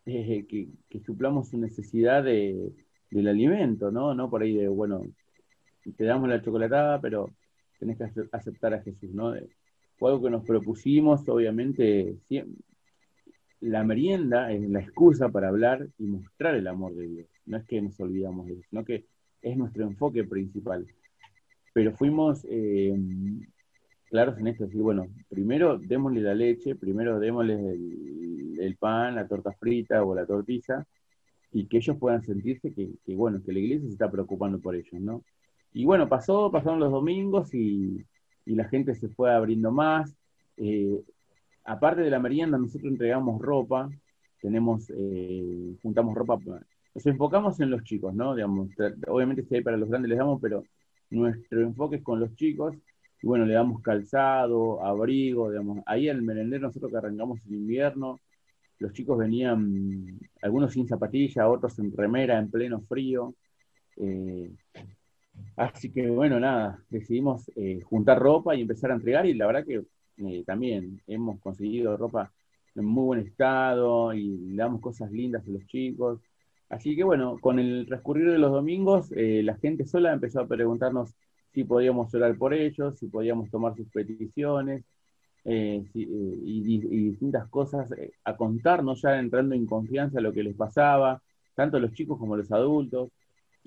eh, 0.07 0.47
que, 0.49 1.01
suplamos 1.05 1.49
su 1.49 1.59
necesidad 1.59 2.25
de, 2.25 2.73
del 3.11 3.29
alimento, 3.29 3.91
¿no? 3.91 4.15
No 4.15 4.31
por 4.31 4.43
ahí 4.43 4.55
de, 4.55 4.69
bueno, 4.69 5.05
te 5.97 6.05
damos 6.05 6.29
la 6.29 6.43
chocolatada, 6.43 7.01
pero 7.01 7.31
tenés 7.79 7.99
que 7.99 8.11
aceptar 8.33 8.75
a 8.75 8.83
Jesús, 8.83 9.11
¿no? 9.13 9.35
Fue 9.97 10.11
algo 10.11 10.25
que 10.25 10.31
nos 10.31 10.45
propusimos, 10.45 11.29
obviamente, 11.29 12.17
la 13.61 13.85
merienda 13.85 14.53
es 14.53 14.69
la 14.69 14.81
excusa 14.81 15.29
para 15.29 15.49
hablar 15.49 15.89
y 15.99 16.05
mostrar 16.05 16.55
el 16.55 16.67
amor 16.67 16.95
de 16.95 17.09
Dios. 17.09 17.27
No 17.47 17.57
es 17.57 17.65
que 17.67 17.83
nos 17.83 17.99
olvidamos 17.99 18.47
de 18.47 18.55
eso, 18.55 18.63
sino 18.71 18.85
que 18.85 19.07
es 19.43 19.57
nuestro 19.57 19.85
enfoque 19.85 20.25
principal. 20.25 20.87
Pero 21.73 21.93
fuimos 21.93 22.47
eh, 22.49 22.95
claros 24.09 24.39
en 24.39 24.49
esto, 24.49 24.65
decir, 24.65 24.81
bueno, 24.81 25.09
primero 25.29 25.79
démosle 25.79 26.21
la 26.21 26.35
leche, 26.35 26.75
primero 26.77 27.19
démosle 27.19 27.55
el, 28.59 28.77
pan, 28.79 29.15
la 29.15 29.27
torta 29.27 29.53
frita 29.53 30.05
o 30.05 30.15
la 30.15 30.27
tortilla, 30.27 30.87
y 31.53 31.67
que 31.67 31.79
ellos 31.79 31.97
puedan 31.99 32.23
sentirse 32.23 32.73
que, 32.75 32.91
bueno, 33.15 33.43
que 33.45 33.53
la 33.53 33.59
iglesia 33.59 33.87
se 33.87 33.93
está 33.93 34.11
preocupando 34.11 34.61
por 34.61 34.77
ellos, 34.77 35.01
¿no? 35.01 35.25
Y 35.73 35.85
bueno, 35.85 36.09
pasó, 36.09 36.51
pasaron 36.51 36.81
los 36.81 36.91
domingos 36.91 37.55
y, 37.55 38.05
la 38.47 38.67
gente 38.67 38.95
se 38.95 39.09
fue 39.11 39.35
abriendo 39.35 39.71
más. 39.71 40.17
Eh, 40.57 41.03
aparte 41.65 42.01
de 42.01 42.11
la 42.11 42.19
merienda, 42.19 42.57
nosotros 42.57 42.91
entregamos 42.91 43.43
ropa, 43.43 43.91
tenemos, 44.41 44.91
eh, 44.91 45.77
juntamos 45.83 46.15
ropa, 46.15 46.39
nos 46.95 47.07
enfocamos 47.07 47.61
en 47.61 47.71
los 47.71 47.85
chicos, 47.85 48.15
¿no? 48.15 48.35
Digamos, 48.35 48.71
obviamente 49.07 49.45
si 49.45 49.57
hay 49.57 49.63
para 49.63 49.77
los 49.77 49.91
grandes 49.91 50.09
les 50.09 50.19
damos, 50.19 50.41
pero 50.41 50.65
nuestro 51.11 51.61
enfoque 51.61 51.97
es 51.97 52.03
con 52.03 52.21
los 52.21 52.35
chicos, 52.37 52.75
y 53.23 53.27
bueno, 53.27 53.45
le 53.45 53.55
damos 53.55 53.83
calzado, 53.83 54.83
abrigo, 54.83 55.51
digamos, 55.51 55.83
ahí 55.87 56.09
al 56.09 56.23
merendero 56.23 56.69
nosotros 56.69 56.91
que 56.91 56.99
arrancamos 56.99 57.41
en 57.47 57.55
invierno, 57.55 58.19
los 58.79 58.93
chicos 58.93 59.19
venían, 59.19 60.21
algunos 60.41 60.73
sin 60.73 60.87
zapatilla, 60.87 61.49
otros 61.49 61.79
en 61.79 61.95
remera, 61.97 62.39
en 62.39 62.51
pleno 62.51 62.81
frío, 62.83 63.35
eh, 63.97 64.53
así 65.57 65.91
que 65.91 66.09
bueno, 66.09 66.39
nada, 66.41 66.83
decidimos 66.91 67.51
eh, 67.57 67.81
juntar 67.83 68.19
ropa 68.19 68.55
y 68.55 68.63
empezar 68.63 68.91
a 68.91 68.95
entregar 68.95 69.27
y 69.27 69.35
la 69.35 69.47
verdad 69.47 69.65
que 69.65 69.85
también 70.45 71.01
hemos 71.07 71.39
conseguido 71.41 71.97
ropa 71.97 72.33
en 72.75 72.85
muy 72.85 73.05
buen 73.05 73.21
estado 73.21 74.13
y 74.15 74.37
le 74.39 74.57
damos 74.57 74.81
cosas 74.81 75.11
lindas 75.11 75.47
a 75.47 75.51
los 75.51 75.67
chicos. 75.67 76.21
Así 76.69 76.97
que 76.97 77.05
bueno, 77.05 77.39
con 77.41 77.59
el 77.59 77.87
transcurrir 77.87 78.31
de 78.31 78.39
los 78.39 78.53
domingos, 78.53 79.11
eh, 79.17 79.43
la 79.43 79.57
gente 79.57 79.87
sola 79.87 80.13
empezó 80.13 80.41
a 80.41 80.47
preguntarnos 80.47 81.15
si 81.53 81.65
podíamos 81.65 82.15
orar 82.15 82.37
por 82.37 82.53
ellos, 82.53 82.99
si 82.99 83.07
podíamos 83.07 83.51
tomar 83.51 83.75
sus 83.75 83.89
peticiones 83.89 84.85
eh, 85.45 85.83
eh, 85.95 86.41
y, 86.45 86.79
distintas 87.11 87.49
cosas 87.49 87.91
a 88.25 88.37
contarnos, 88.37 89.01
ya 89.03 89.19
entrando 89.19 89.55
en 89.55 89.67
confianza 89.67 90.21
lo 90.21 90.33
que 90.33 90.43
les 90.43 90.55
pasaba, 90.55 91.23
tanto 91.55 91.81
los 91.81 91.93
chicos 91.93 92.19
como 92.19 92.37
los 92.37 92.53
adultos. 92.53 93.11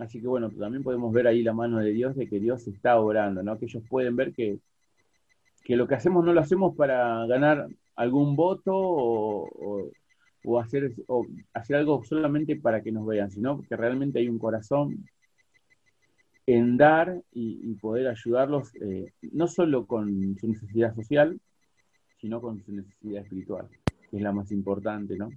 Así 0.01 0.20
que 0.20 0.27
bueno, 0.27 0.50
también 0.50 0.81
podemos 0.81 1.13
ver 1.13 1.27
ahí 1.27 1.43
la 1.43 1.53
mano 1.53 1.77
de 1.77 1.91
Dios 1.91 2.15
de 2.15 2.27
que 2.27 2.39
Dios 2.39 2.67
está 2.67 3.00
orando, 3.00 3.43
¿no? 3.43 3.60
que 3.60 3.65
ellos 3.65 3.84
pueden 3.88 4.15
ver 4.15 4.34
que, 4.34 4.58
que 5.63 5.75
lo 5.75 5.88
que 5.88 5.93
hacemos 5.93 6.25
no 6.25 6.34
lo 6.34 6.41
hacemos 6.41 6.75
para 6.75 7.24
ganar 7.27 7.67
algún 7.96 8.36
voto 8.36 8.74
o, 8.74 10.60
hacer, 10.60 10.96
o 11.05 11.27
hacer 11.53 11.75
algo 11.75 12.03
solamente 12.03 12.55
para 12.55 12.81
que 12.81 12.91
nos 12.91 13.05
vean, 13.05 13.29
sino 13.29 13.62
que 13.62 13.77
realmente 13.77 14.17
hay 14.17 14.27
un 14.27 14.39
corazón 14.39 15.05
en 16.48 16.77
dar 16.77 17.22
y, 17.31 17.75
poder 17.75 18.08
ayudarlos, 18.08 18.74
eh, 18.81 19.13
no 19.31 19.48
solo 19.48 19.86
con 19.86 20.36
su 20.39 20.48
necesidad 20.48 20.96
social, 20.96 21.39
sino 22.20 22.41
con 22.41 22.60
su 22.63 22.72
necesidad 22.72 23.22
espiritual, 23.22 23.67
que 24.10 24.17
es 24.17 24.24
la 24.24 24.31
más 24.31 24.51
importante, 24.51 25.15
¿no? 25.15 25.29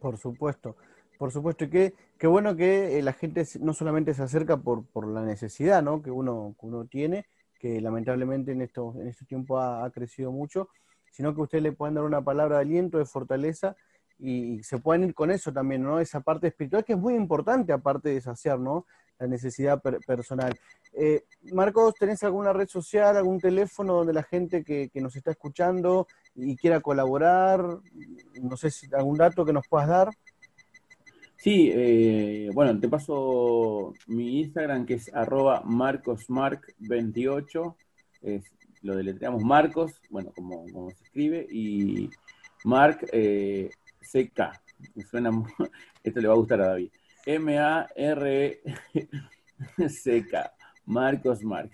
Por 0.00 0.16
supuesto, 0.16 0.76
por 1.20 1.32
supuesto. 1.32 1.64
Y 1.64 1.68
qué, 1.68 1.94
qué 2.16 2.26
bueno 2.26 2.56
que 2.56 2.98
eh, 2.98 3.02
la 3.02 3.12
gente 3.12 3.46
no 3.60 3.74
solamente 3.74 4.14
se 4.14 4.22
acerca 4.22 4.56
por, 4.56 4.86
por 4.86 5.06
la 5.06 5.20
necesidad 5.20 5.82
¿no? 5.82 6.00
que, 6.00 6.10
uno, 6.10 6.56
que 6.58 6.64
uno 6.64 6.86
tiene, 6.86 7.26
que 7.58 7.78
lamentablemente 7.82 8.52
en, 8.52 8.62
estos 8.62 8.96
en 8.96 9.06
este 9.06 9.26
tiempo 9.26 9.58
ha, 9.58 9.90
crecido 9.90 10.32
mucho, 10.32 10.70
sino 11.10 11.34
que 11.34 11.42
ustedes 11.42 11.62
le 11.62 11.72
pueden 11.72 11.96
dar 11.96 12.04
una 12.04 12.22
palabra 12.22 12.56
de 12.56 12.62
aliento, 12.62 12.96
de 12.96 13.04
fortaleza, 13.04 13.76
y, 14.18 14.62
se 14.62 14.78
pueden 14.78 15.04
ir 15.04 15.14
con 15.14 15.30
eso 15.30 15.52
también, 15.52 15.82
¿no? 15.82 16.00
Esa 16.00 16.20
parte 16.20 16.46
espiritual 16.46 16.86
que 16.86 16.94
es 16.94 16.98
muy 16.98 17.14
importante, 17.14 17.74
aparte 17.74 18.08
de 18.08 18.20
saciar, 18.22 18.58
¿no? 18.58 18.86
La 19.18 19.26
necesidad 19.26 19.82
personal. 20.06 20.58
Eh, 20.94 21.24
Marcos, 21.52 21.94
¿tenés 21.98 22.22
alguna 22.22 22.54
red 22.54 22.68
social, 22.68 23.14
algún 23.14 23.38
teléfono 23.38 23.92
donde 23.92 24.14
la 24.14 24.22
gente 24.22 24.64
que, 24.64 24.90
nos 24.94 25.16
está 25.16 25.32
escuchando 25.32 26.06
y 26.34 26.56
quiera 26.56 26.80
colaborar? 26.80 27.62
No 28.40 28.56
sé 28.56 28.70
si 28.70 28.88
algún 28.94 29.18
dato 29.18 29.44
que 29.44 29.52
nos 29.52 29.68
puedas 29.68 29.88
dar. 29.88 30.08
Sí, 31.40 31.70
eh, 31.72 32.50
bueno, 32.52 32.78
te 32.78 32.88
paso 32.88 33.94
mi 34.06 34.40
Instagram 34.40 34.84
que 34.84 34.94
es 34.94 35.10
arroba 35.14 35.62
marcosmark28, 35.64 37.74
es 38.22 38.44
lo 38.82 38.96
deletreamos 38.96 39.42
Marcos, 39.42 40.00
bueno, 40.10 40.32
como, 40.34 40.90
se 40.90 41.04
escribe, 41.04 41.46
y 41.50 42.10
Mark 42.64 43.06
eh, 43.12 43.70
CK. 44.00 44.40
Me 44.94 45.04
suena, 45.04 45.30
esto 46.04 46.20
le 46.20 46.28
va 46.28 46.34
a 46.34 46.38
gustar 46.38 46.60
a 46.60 46.66
David. 46.68 46.90
M-A-R-C-K. 47.26 48.62
Marcos 50.86 51.42
Mark. 51.42 51.70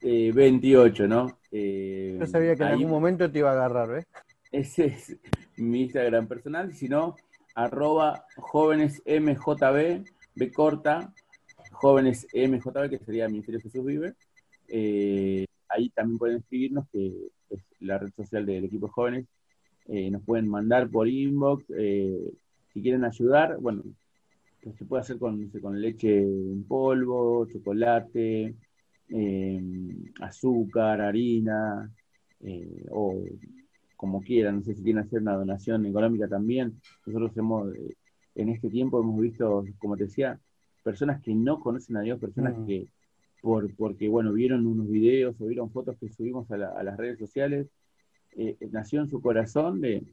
28, 0.00 1.04
eh, 1.04 1.08
¿no? 1.08 1.38
Eh, 1.50 2.16
Yo 2.20 2.26
sabía 2.26 2.54
que 2.56 2.62
en 2.62 2.68
algún 2.68 2.90
momento 2.90 3.30
te 3.30 3.38
iba 3.38 3.50
a 3.50 3.52
agarrar, 3.52 3.98
¿eh? 3.98 4.06
Ese 4.50 4.86
es 4.86 5.14
mi 5.56 5.82
Instagram 5.82 6.26
personal, 6.26 6.74
si 6.74 6.88
no, 6.88 7.16
arroba 7.58 8.24
jóvenes 8.36 9.02
MJB, 9.04 10.04
B 10.36 10.52
corta, 10.52 11.12
jóvenes 11.72 12.28
MJB, 12.32 12.88
que 12.88 13.00
sería 13.04 13.28
Ministerio 13.28 13.60
Jesús 13.60 13.84
Vive. 13.84 14.14
Eh, 14.68 15.44
ahí 15.68 15.88
también 15.88 16.18
pueden 16.18 16.36
escribirnos, 16.36 16.88
que 16.92 17.12
es 17.50 17.60
la 17.80 17.98
red 17.98 18.10
social 18.14 18.46
del 18.46 18.66
equipo 18.66 18.86
de 18.86 18.92
jóvenes. 18.92 19.26
Eh, 19.86 20.08
nos 20.08 20.22
pueden 20.22 20.46
mandar 20.46 20.88
por 20.88 21.08
inbox. 21.08 21.64
Eh, 21.76 22.30
si 22.72 22.80
quieren 22.80 23.04
ayudar, 23.04 23.58
bueno, 23.58 23.82
se 24.62 24.84
puede 24.84 25.00
hacer 25.00 25.18
con, 25.18 25.48
con 25.60 25.80
leche 25.80 26.16
en 26.16 26.62
polvo, 26.62 27.44
chocolate, 27.46 28.54
azúcar, 30.20 31.00
harina, 31.00 31.90
o 32.90 33.24
como 33.98 34.22
quieran. 34.22 34.56
No 34.56 34.62
sé 34.62 34.74
si 34.74 34.82
quieren 34.82 35.02
hacer 35.02 35.20
una 35.20 35.34
donación 35.34 35.84
económica 35.84 36.28
también. 36.28 36.80
Nosotros 37.04 37.36
hemos, 37.36 37.74
en 38.36 38.48
este 38.48 38.70
tiempo 38.70 39.00
hemos 39.00 39.20
visto, 39.20 39.64
como 39.78 39.96
te 39.96 40.04
decía, 40.04 40.40
personas 40.84 41.20
que 41.20 41.34
no 41.34 41.58
conocen 41.60 41.96
a 41.96 42.02
Dios, 42.02 42.20
personas 42.20 42.56
mm. 42.56 42.66
que 42.66 42.86
por, 43.42 43.74
porque, 43.76 44.08
bueno, 44.08 44.32
vieron 44.32 44.66
unos 44.66 44.88
videos 44.88 45.40
o 45.40 45.46
vieron 45.46 45.70
fotos 45.70 45.96
que 45.98 46.08
subimos 46.08 46.50
a, 46.50 46.56
las 46.56 46.96
redes 46.96 47.18
sociales, 47.18 47.66
eh, 48.36 48.56
nació 48.70 49.00
en 49.00 49.08
su 49.08 49.20
corazón 49.20 49.80
de, 49.80 50.04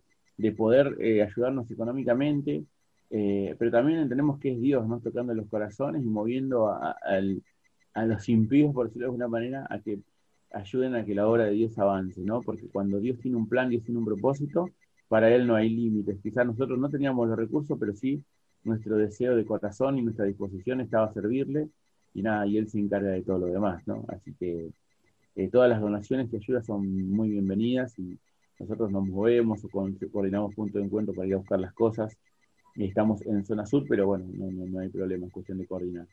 poder 0.58 0.98
eh, 1.00 1.22
ayudarnos 1.22 1.70
económicamente, 1.70 2.66
eh, 3.12 3.56
pero 3.58 3.72
también 3.72 4.00
entendemos 4.00 4.40
que 4.40 4.52
es 4.52 4.62
Dios, 4.62 4.88
¿no? 4.88 5.00
Tocando 5.00 5.34
los 5.34 5.48
corazones 5.48 6.04
y 6.04 6.10
moviendo 6.10 6.70
a, 6.70 6.96
los 8.06 8.30
impíos, 8.30 8.74
por 8.74 8.88
decirlo 8.88 9.06
de 9.06 9.10
alguna 9.10 9.28
manera, 9.28 9.68
a 9.70 9.80
que 9.80 10.00
ayuden 10.52 10.96
a 10.96 11.06
que 11.06 11.16
la 11.16 11.28
obra 11.28 11.46
de 11.46 11.52
Dios 11.52 11.78
avance, 11.78 12.22
¿no? 12.22 12.42
Porque 12.42 12.68
cuando 12.68 13.00
Dios 13.00 13.20
tiene 13.20 13.38
un 13.38 13.48
plan, 13.48 13.70
Dios 13.70 13.84
tiene 13.84 14.00
un 14.00 14.06
propósito, 14.06 14.70
para 15.08 15.34
Él 15.34 15.48
no 15.48 15.56
hay 15.56 15.70
límites. 15.70 16.20
Quizás 16.22 16.46
nosotros 16.46 16.80
no 16.80 16.90
teníamos 16.90 17.28
los 17.28 17.38
recursos, 17.38 17.78
pero 17.80 17.94
sí 17.94 18.24
nuestro 18.66 18.98
deseo 18.98 19.36
de 19.36 19.46
corazón 19.46 19.98
y 19.98 20.02
nuestra 20.02 20.26
disposición 20.26 20.82
estaba 20.82 21.06
a 21.06 21.14
servirle 21.14 21.70
y 22.14 22.22
nada, 22.22 22.48
y 22.48 22.58
él 22.58 22.68
se 22.70 22.80
encarga 22.80 23.10
de 23.10 23.22
todo 23.22 23.40
lo 23.40 23.48
demás, 23.48 23.86
¿no? 23.86 24.06
Así 24.08 24.34
que 24.40 24.72
eh, 25.36 25.50
todas 25.50 25.70
las 25.70 25.82
donaciones 25.82 26.30
que 26.30 26.38
ayuda 26.38 26.64
son 26.64 27.10
muy 27.10 27.30
bienvenidas 27.30 27.98
y 28.00 28.18
nosotros 28.60 28.90
nos 28.90 29.06
movemos 29.06 29.64
o 29.64 29.70
coordinamos 29.70 30.56
punto 30.56 30.80
de 30.80 30.86
encuentro 30.86 31.14
para 31.14 31.28
ir 31.28 31.34
a 31.34 31.38
buscar 31.38 31.60
las 31.60 31.74
cosas. 31.74 32.18
Estamos 32.76 33.22
en 33.22 33.46
zona 33.46 33.66
sur, 33.66 33.86
pero 33.88 34.08
bueno, 34.08 34.26
no, 34.34 34.80
hay 34.80 34.90
problema, 34.90 35.28
es 35.28 35.34
cuestión 35.34 35.58
de 35.58 35.68
coordinar. 35.68 36.08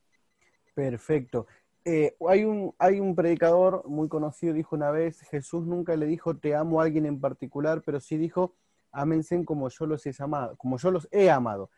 Perfecto. 0.74 1.46
Eh, 1.84 2.16
hay, 2.28 2.44
un, 2.44 3.14
predicador 3.16 3.84
muy 3.88 4.08
conocido, 4.08 4.54
dijo 4.54 4.76
una 4.76 4.90
vez, 4.90 5.20
Jesús 5.22 5.66
nunca 5.66 5.96
le 5.96 6.06
dijo 6.06 6.36
te 6.36 6.54
amo 6.54 6.80
a 6.80 6.84
alguien 6.84 7.06
en 7.06 7.20
particular, 7.20 7.82
pero 7.84 7.98
sí 7.98 8.16
dijo, 8.16 8.54
ámense 8.92 9.44
como 9.44 9.68
yo 9.68 9.86
los 9.86 10.06
he 10.06 10.12
amado, 10.20 10.56
como 10.56 10.78
yo 10.78 10.90
los 10.90 11.08
he 11.10 11.30
amado 11.30 11.70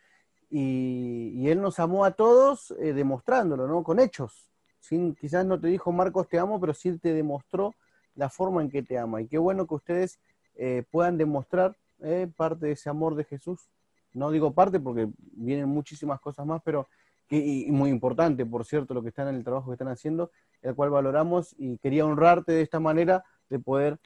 y, 0.57 1.49
Él 1.49 1.61
nos 1.61 1.81
amó 1.81 2.05
a 2.05 2.13
todos 2.13 2.73
eh, 2.79 2.93
demostrándolo, 2.93 3.67
¿no? 3.67 3.83
Con 3.83 3.99
hechos. 3.99 4.53
Sin, 4.79 5.15
quizás 5.17 5.45
no 5.45 5.59
te 5.59 5.67
dijo 5.67 5.91
Marcos 5.91 6.29
te 6.29 6.39
amo, 6.39 6.61
pero 6.61 6.75
sí 6.75 6.97
te 6.99 7.13
demostró 7.13 7.75
la 8.15 8.29
forma 8.29 8.63
en 8.63 8.71
que 8.71 8.83
te 8.83 8.97
ama. 8.97 9.21
Y 9.21 9.27
qué 9.27 9.39
bueno 9.39 9.67
que 9.67 9.75
ustedes 9.75 10.21
eh, 10.55 10.85
puedan 10.93 11.19
demostrar 11.19 11.77
eh, 12.03 12.31
parte 12.37 12.67
de 12.67 12.73
ese 12.73 12.89
amor 12.89 13.17
de 13.17 13.25
Jesús. 13.25 13.69
No 14.13 14.31
digo 14.31 14.53
parte 14.55 14.79
porque 14.79 15.09
vienen 15.17 15.69
muchísimas 15.69 16.21
cosas 16.21 16.47
más, 16.47 16.63
pero 16.65 16.87
y, 17.31 17.71
muy 17.71 17.91
importante, 17.91 18.47
por 18.47 18.65
cierto, 18.65 18.95
lo 18.95 19.03
que 19.03 19.09
están 19.09 19.29
en 19.29 19.37
el 19.37 19.45
trabajo 19.45 19.71
que 19.71 19.75
están 19.75 19.89
haciendo, 19.89 20.31
el 20.63 20.75
cual 20.75 20.91
valoramos 20.91 21.55
y 21.59 21.79
quería 21.79 22.07
honrarte 22.07 22.53
de 22.53 22.63
esta 22.63 22.81
manera 22.81 23.25
de 23.51 23.59
poder 23.59 23.99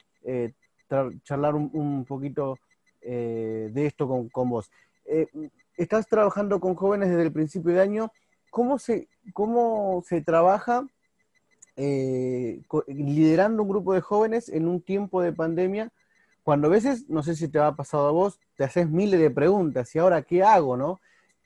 charlar 1.23 1.55
un, 1.55 2.05
poquito 2.05 2.57
de 3.01 3.85
esto 3.85 4.07
con, 4.07 4.29
con 4.29 4.49
vos 4.49 4.69
estás 5.79 6.07
trabajando 6.07 6.59
con 6.59 6.75
jóvenes 6.75 7.09
desde 7.09 7.23
el 7.23 7.31
principio 7.31 7.73
de 7.73 7.81
año. 7.81 8.11
¿Cómo 8.51 8.77
se, 8.79 9.07
cómo 9.33 10.03
se 10.05 10.21
trabaja 10.21 10.85
eh, 11.77 12.61
liderando 12.87 13.63
un 13.63 13.69
grupo 13.69 13.93
de 13.93 14.01
jóvenes 14.01 14.49
en 14.49 14.67
un 14.67 14.81
tiempo 14.81 15.21
de 15.21 15.31
pandemia? 15.31 15.91
Cuando 16.43 16.67
a 16.67 16.71
veces, 16.71 17.07
no 17.09 17.23
sé 17.23 17.35
si 17.35 17.47
te 17.47 17.59
ha 17.59 17.71
pasado 17.75 18.07
a 18.07 18.11
vos, 18.11 18.39
te 18.57 18.65
haces 18.65 18.89
miles 18.89 19.19
de 19.19 19.31
preguntas, 19.31 19.95
¿y 19.95 19.99
ahora 19.99 20.21
qué 20.21 20.43
hago, 20.43 20.75
no? 20.75 20.99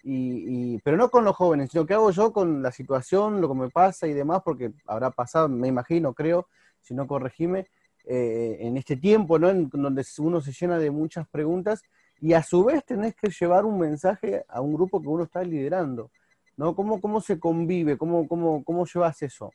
Y, 0.06 0.80
pero 0.80 0.98
no 0.98 1.10
con 1.10 1.24
los 1.24 1.36
jóvenes, 1.36 1.72
sino 1.72 1.86
qué 1.86 1.94
hago 1.94 2.12
yo 2.12 2.34
con 2.34 2.62
la 2.62 2.72
situación, 2.72 3.40
lo 3.40 3.48
que 3.48 3.56
me 3.56 3.70
pasa 3.70 4.06
y 4.06 4.14
demás, 4.14 4.42
porque 4.44 4.74
habrá 4.86 5.12
pasado, 5.12 5.48
me 5.48 5.70
imagino, 5.70 6.14
creo, 6.14 6.48
si 6.82 6.94
no 6.94 7.08
corregime, 7.08 7.68
eh, 8.06 8.58
en 8.60 8.76
este 8.76 8.98
tiempo, 8.98 9.40
¿no? 9.40 9.50
En 9.50 9.70
donde 9.70 10.04
uno 10.18 10.42
se 10.42 10.52
llena 10.52 10.78
de 10.78 10.92
muchas 10.92 11.26
preguntas 11.30 11.84
y 12.20 12.34
a 12.34 12.44
su 12.44 12.66
vez 12.66 12.84
tenés 12.86 13.16
que 13.16 13.30
llevar 13.30 13.66
un 13.66 13.80
mensaje 13.80 14.44
a 14.50 14.60
un 14.60 14.74
grupo 14.74 15.02
que 15.02 15.08
uno 15.08 15.24
está 15.24 15.42
liderando, 15.42 16.12
¿no? 16.58 16.76
¿Cómo, 16.76 17.00
cómo 17.00 17.22
se 17.22 17.40
convive? 17.40 17.98
¿Cómo, 17.98 18.28
cómo, 18.28 18.64
cómo 18.64 18.86
llevas 18.86 19.22
eso? 19.22 19.52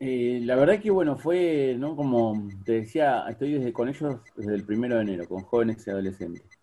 Eh, 0.00 0.40
la 0.44 0.54
verdad 0.54 0.80
que, 0.80 0.90
bueno, 0.90 1.16
fue, 1.16 1.74
¿no? 1.76 1.96
Como 1.96 2.48
te 2.64 2.80
decía, 2.80 3.24
estoy 3.28 3.54
desde, 3.54 3.72
con 3.72 3.88
ellos 3.88 4.20
desde 4.36 4.54
el 4.54 4.64
primero 4.64 4.96
de 4.96 5.02
enero, 5.02 5.28
con 5.28 5.42
jóvenes 5.42 5.84
y 5.86 5.90
adolescentes. 5.90 6.57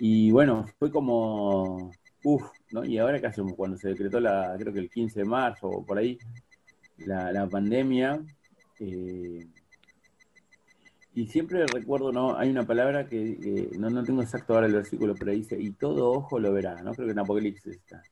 Y 0.00 0.30
bueno, 0.30 0.66
fue 0.78 0.90
como, 0.90 1.92
uff, 2.24 2.50
¿no? 2.72 2.84
Y 2.84 2.96
ahora 2.96 3.20
qué 3.20 3.26
hacemos 3.26 3.54
cuando 3.54 3.76
se 3.76 3.88
decretó 3.88 4.18
la, 4.18 4.56
creo 4.58 4.72
que 4.72 4.80
el 4.80 4.88
15 4.90 5.20
de 5.20 5.26
marzo 5.26 5.68
o 5.68 5.84
por 5.84 5.98
ahí, 5.98 6.18
la, 6.98 7.46
pandemia. 7.48 8.18
Eh, 8.78 9.46
y 11.14 11.26
siempre 11.26 11.66
recuerdo, 11.66 12.12
¿no? 12.12 12.34
Hay 12.38 12.50
una 12.50 12.66
palabra 12.66 13.06
que 13.06 13.68
no, 13.78 13.90
no 13.90 14.02
tengo 14.02 14.22
exacto 14.22 14.54
ahora 14.54 14.66
el 14.66 14.72
versículo, 14.72 15.14
pero 15.14 15.32
dice, 15.32 15.60
y 15.60 15.72
todo 15.72 16.10
ojo 16.12 16.38
lo 16.38 16.52
verá, 16.52 16.80
¿no? 16.82 16.92
Creo 16.94 17.06
que 17.06 17.12
en 17.12 17.18
Apocalipsis 17.18 17.76
está. 17.76 18.02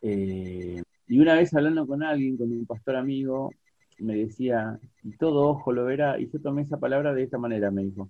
Eh, 0.00 0.82
y 1.08 1.18
una 1.18 1.34
vez 1.34 1.52
hablando 1.52 1.86
con 1.86 2.02
alguien, 2.02 2.38
con 2.38 2.50
un 2.50 2.64
pastor 2.64 2.96
amigo, 2.96 3.50
me 3.98 4.14
decía, 4.14 4.78
y 5.02 5.10
todo 5.16 5.48
ojo 5.48 5.72
lo 5.72 5.84
verá, 5.84 6.18
y 6.18 6.30
yo 6.30 6.40
tomé 6.40 6.62
esa 6.62 6.78
palabra 6.78 7.12
de 7.12 7.24
esta 7.24 7.36
manera, 7.36 7.70
me 7.70 7.82
dijo, 7.84 8.08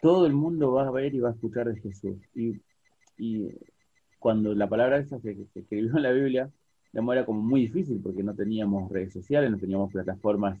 todo 0.00 0.26
el 0.26 0.32
mundo 0.32 0.72
va 0.72 0.86
a 0.86 0.90
ver 0.90 1.14
y 1.14 1.20
va 1.20 1.30
a 1.30 1.32
escuchar 1.32 1.72
de 1.72 1.80
Jesús. 1.80 2.16
Y, 2.34 2.60
cuando 4.18 4.54
la 4.54 4.68
palabra 4.68 4.98
esa 4.98 5.20
se, 5.20 5.36
escribió 5.54 5.96
en 5.96 6.02
la 6.02 6.10
Biblia, 6.12 6.50
era 6.92 7.24
como 7.24 7.40
muy 7.40 7.62
difícil 7.62 8.00
porque 8.02 8.22
no 8.22 8.34
teníamos 8.34 8.90
redes 8.90 9.12
sociales, 9.12 9.50
no 9.50 9.58
teníamos 9.58 9.92
plataformas 9.92 10.60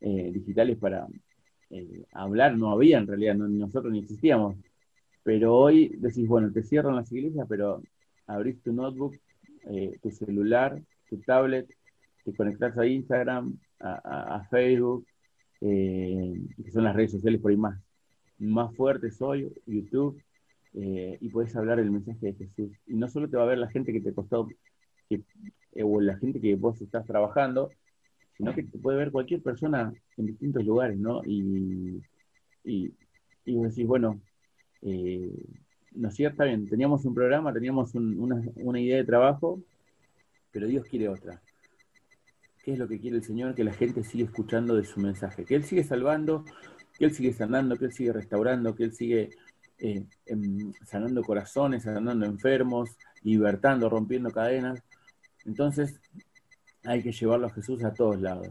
eh, 0.00 0.30
digitales 0.32 0.78
para 0.78 1.06
eh, 1.70 2.04
hablar, 2.12 2.56
no 2.56 2.70
había 2.70 2.98
en 2.98 3.06
realidad, 3.08 3.34
nosotros 3.34 3.92
ni 3.92 4.00
existíamos. 4.00 4.56
Pero 5.24 5.54
hoy 5.54 5.88
decís, 5.98 6.28
bueno, 6.28 6.52
te 6.52 6.62
cierran 6.62 6.94
las 6.96 7.10
iglesias, 7.10 7.46
pero 7.48 7.82
abrís 8.26 8.62
tu 8.62 8.72
notebook, 8.72 9.16
eh, 9.70 9.98
tu 10.00 10.10
celular, 10.12 10.80
tu 11.08 11.18
tablet, 11.22 11.68
te 12.24 12.34
conectas 12.34 12.76
a 12.78 12.86
Instagram, 12.86 13.58
a, 13.80 14.46
Facebook, 14.50 15.06
que 15.60 16.70
son 16.72 16.84
las 16.84 16.94
redes 16.94 17.12
sociales 17.12 17.40
por 17.40 17.50
ahí 17.50 17.56
más 17.56 17.85
más 18.38 18.74
fuerte 18.74 19.10
soy, 19.10 19.52
YouTube, 19.66 20.22
eh, 20.74 21.16
y 21.20 21.28
puedes 21.28 21.54
hablar 21.56 21.78
el 21.78 21.90
mensaje 21.90 22.26
de 22.26 22.34
Jesús. 22.34 22.70
Y 22.86 22.94
no 22.94 23.08
solo 23.08 23.28
te 23.28 23.36
va 23.36 23.44
a 23.44 23.46
ver 23.46 23.58
la 23.58 23.70
gente 23.70 23.92
que 23.92 24.00
te 24.00 24.12
costó, 24.12 24.48
que, 25.08 25.22
eh, 25.72 25.82
o 25.82 26.00
la 26.00 26.16
gente 26.18 26.40
que 26.40 26.54
vos 26.54 26.80
estás 26.80 27.06
trabajando, 27.06 27.70
sino 28.36 28.54
que 28.54 28.62
te 28.64 28.78
puede 28.78 28.98
ver 28.98 29.10
cualquier 29.10 29.42
persona 29.42 29.92
en 30.16 30.26
distintos 30.26 30.64
lugares, 30.64 30.98
¿no? 30.98 31.22
Y, 31.24 32.02
y, 32.64 32.92
y 33.46 33.54
vos 33.54 33.70
decís, 33.70 33.86
bueno, 33.86 34.20
eh, 34.82 35.32
no 35.92 36.08
es 36.08 36.14
cierto, 36.14 36.44
bien, 36.44 36.68
teníamos 36.68 37.04
un 37.06 37.14
programa, 37.14 37.52
teníamos 37.52 37.94
una, 37.94 38.42
una 38.56 38.80
idea 38.80 38.98
de 38.98 39.04
trabajo, 39.04 39.62
pero 40.52 40.66
Dios 40.66 40.84
quiere 40.84 41.08
otra. 41.08 41.40
¿Qué 42.62 42.72
es 42.72 42.78
lo 42.78 42.88
que 42.88 42.98
quiere 42.98 43.16
el 43.16 43.22
Señor? 43.22 43.54
Que 43.54 43.64
la 43.64 43.72
gente 43.72 44.02
siga 44.02 44.24
escuchando 44.24 44.74
de 44.74 44.84
su 44.84 45.00
mensaje, 45.00 45.44
que 45.44 45.54
Él 45.54 45.64
sigue 45.64 45.84
salvando, 45.84 46.44
que 46.98 47.04
Él 47.04 47.14
sigue 47.14 47.32
sanando, 47.32 47.76
que 47.76 47.86
Él 47.86 47.92
sigue 47.92 48.12
restaurando, 48.12 48.74
que 48.74 48.84
Él 48.84 48.92
sigue 48.92 49.30
eh, 49.78 50.04
em, 50.26 50.72
sanando 50.84 51.22
corazones, 51.22 51.82
sanando 51.82 52.24
enfermos, 52.24 52.96
libertando, 53.22 53.88
rompiendo 53.88 54.30
cadenas. 54.30 54.82
Entonces 55.44 56.00
hay 56.84 57.02
que 57.02 57.12
llevarlo 57.12 57.46
a 57.46 57.50
Jesús 57.50 57.84
a 57.84 57.92
todos 57.92 58.20
lados. 58.20 58.48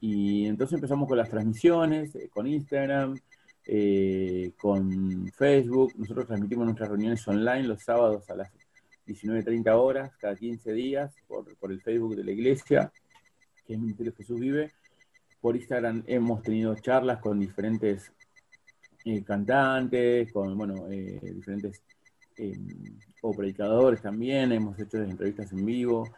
Y, 0.00 0.46
entonces 0.46 0.74
empezamos 0.74 1.08
con 1.08 1.18
las 1.18 1.28
transmisiones, 1.28 2.14
eh, 2.16 2.28
con 2.28 2.46
Instagram, 2.46 3.16
eh, 3.64 4.52
con 4.58 5.28
Facebook. 5.28 5.92
Nosotros 5.96 6.26
transmitimos 6.26 6.64
nuestras 6.64 6.88
reuniones 6.88 7.26
online 7.28 7.64
los 7.64 7.82
sábados 7.82 8.28
a 8.30 8.34
las 8.34 8.50
19.30 9.06 9.72
horas, 9.74 10.16
cada 10.16 10.34
15 10.34 10.72
días, 10.72 11.14
por, 11.28 11.56
por 11.58 11.70
el 11.70 11.80
Facebook 11.80 12.16
de 12.16 12.24
la 12.24 12.32
iglesia, 12.32 12.92
que 13.64 13.74
es 13.74 13.78
Ministerio 13.78 14.12
Jesús 14.16 14.40
Vive. 14.40 14.72
Por 15.42 15.56
Instagram 15.56 16.04
hemos 16.06 16.40
tenido 16.40 16.72
charlas 16.76 17.18
con 17.18 17.40
diferentes 17.40 18.12
eh, 19.04 19.24
cantantes, 19.24 20.32
con 20.32 20.56
bueno, 20.56 20.86
eh, 20.88 21.18
diferentes 21.34 21.82
eh, 22.36 22.56
o 23.22 23.32
predicadores 23.32 24.00
también, 24.00 24.52
hemos 24.52 24.78
hecho 24.78 24.98
entrevistas 24.98 25.52
en 25.52 25.66
vivo 25.66 26.08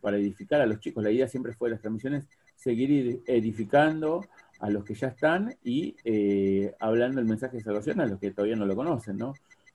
para 0.00 0.16
edificar 0.16 0.62
a 0.62 0.66
los 0.66 0.80
chicos. 0.80 1.04
La 1.04 1.10
idea 1.10 1.28
siempre 1.28 1.52
fue 1.52 1.68
de 1.68 1.74
las 1.74 1.82
transmisiones 1.82 2.26
seguir 2.56 3.20
edificando 3.26 4.24
a 4.60 4.70
los 4.70 4.82
que 4.82 4.94
ya 4.94 5.08
están 5.08 5.54
y 5.62 5.94
hablando 6.78 7.20
el 7.20 7.26
mensaje 7.26 7.58
de 7.58 7.62
salvación 7.62 8.00
a 8.00 8.06
los 8.06 8.18
que 8.18 8.30
todavía 8.30 8.56
no 8.56 8.64
lo 8.64 8.76
conocen, 8.76 9.18
¿no? 9.18 9.34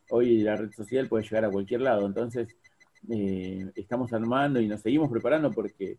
Hoy 0.10 0.40
la 0.40 0.56
red 0.56 0.72
social 0.72 1.08
puede 1.08 1.26
llegar 1.26 1.46
a 1.46 1.52
cualquier 1.52 1.82
lado, 1.82 2.08
entonces 2.08 2.56
estamos 3.76 4.14
armando 4.14 4.60
y 4.60 4.68
nos 4.68 4.82
seguimos 4.82 5.12
preparando 5.12 5.52
porque 5.52 5.98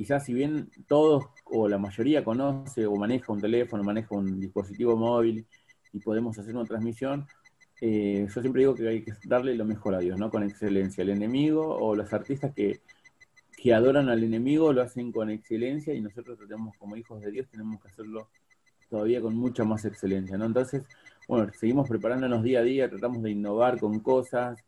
quizás 0.00 0.24
si 0.24 0.32
bien 0.32 0.70
todos 0.86 1.26
o 1.44 1.68
la 1.68 1.76
mayoría 1.76 2.24
conoce 2.24 2.86
o 2.86 2.96
maneja 2.96 3.34
un 3.34 3.38
teléfono, 3.38 3.84
maneja 3.84 4.14
un 4.14 4.40
dispositivo 4.40 4.96
móvil 4.96 5.46
y 5.92 5.98
podemos 5.98 6.38
hacer 6.38 6.56
una 6.56 6.64
transmisión, 6.64 7.26
eh, 7.82 8.26
yo 8.26 8.40
siempre 8.40 8.60
digo 8.60 8.74
que 8.74 8.88
hay 8.88 9.02
que 9.02 9.12
darle 9.26 9.54
lo 9.54 9.66
mejor 9.66 9.94
a 9.94 9.98
Dios, 9.98 10.18
¿no? 10.18 10.30
Con 10.30 10.42
excelencia. 10.42 11.02
El 11.02 11.10
enemigo 11.10 11.76
o 11.76 11.94
los 11.94 12.10
artistas 12.14 12.54
que, 12.54 12.80
adoran 13.74 14.08
al 14.08 14.24
enemigo 14.24 14.72
lo 14.72 14.80
hacen 14.80 15.12
con 15.12 15.28
excelencia 15.28 15.92
y 15.92 16.00
nosotros 16.00 16.38
tenemos 16.38 16.74
como 16.78 16.96
hijos 16.96 17.20
de 17.20 17.30
Dios 17.30 17.46
tenemos 17.50 17.78
que 17.82 17.88
hacerlo 17.88 18.30
todavía 18.88 19.20
con 19.20 19.36
mucha 19.36 19.64
más 19.64 19.84
excelencia, 19.84 20.38
¿no? 20.38 20.46
Entonces, 20.46 20.82
bueno, 21.28 21.52
seguimos 21.52 21.86
preparándonos 21.86 22.42
día 22.42 22.60
a 22.60 22.62
día, 22.62 22.88
tratamos 22.88 23.22
de 23.22 23.32
innovar 23.32 23.78
con 23.78 24.00
cosas, 24.00 24.64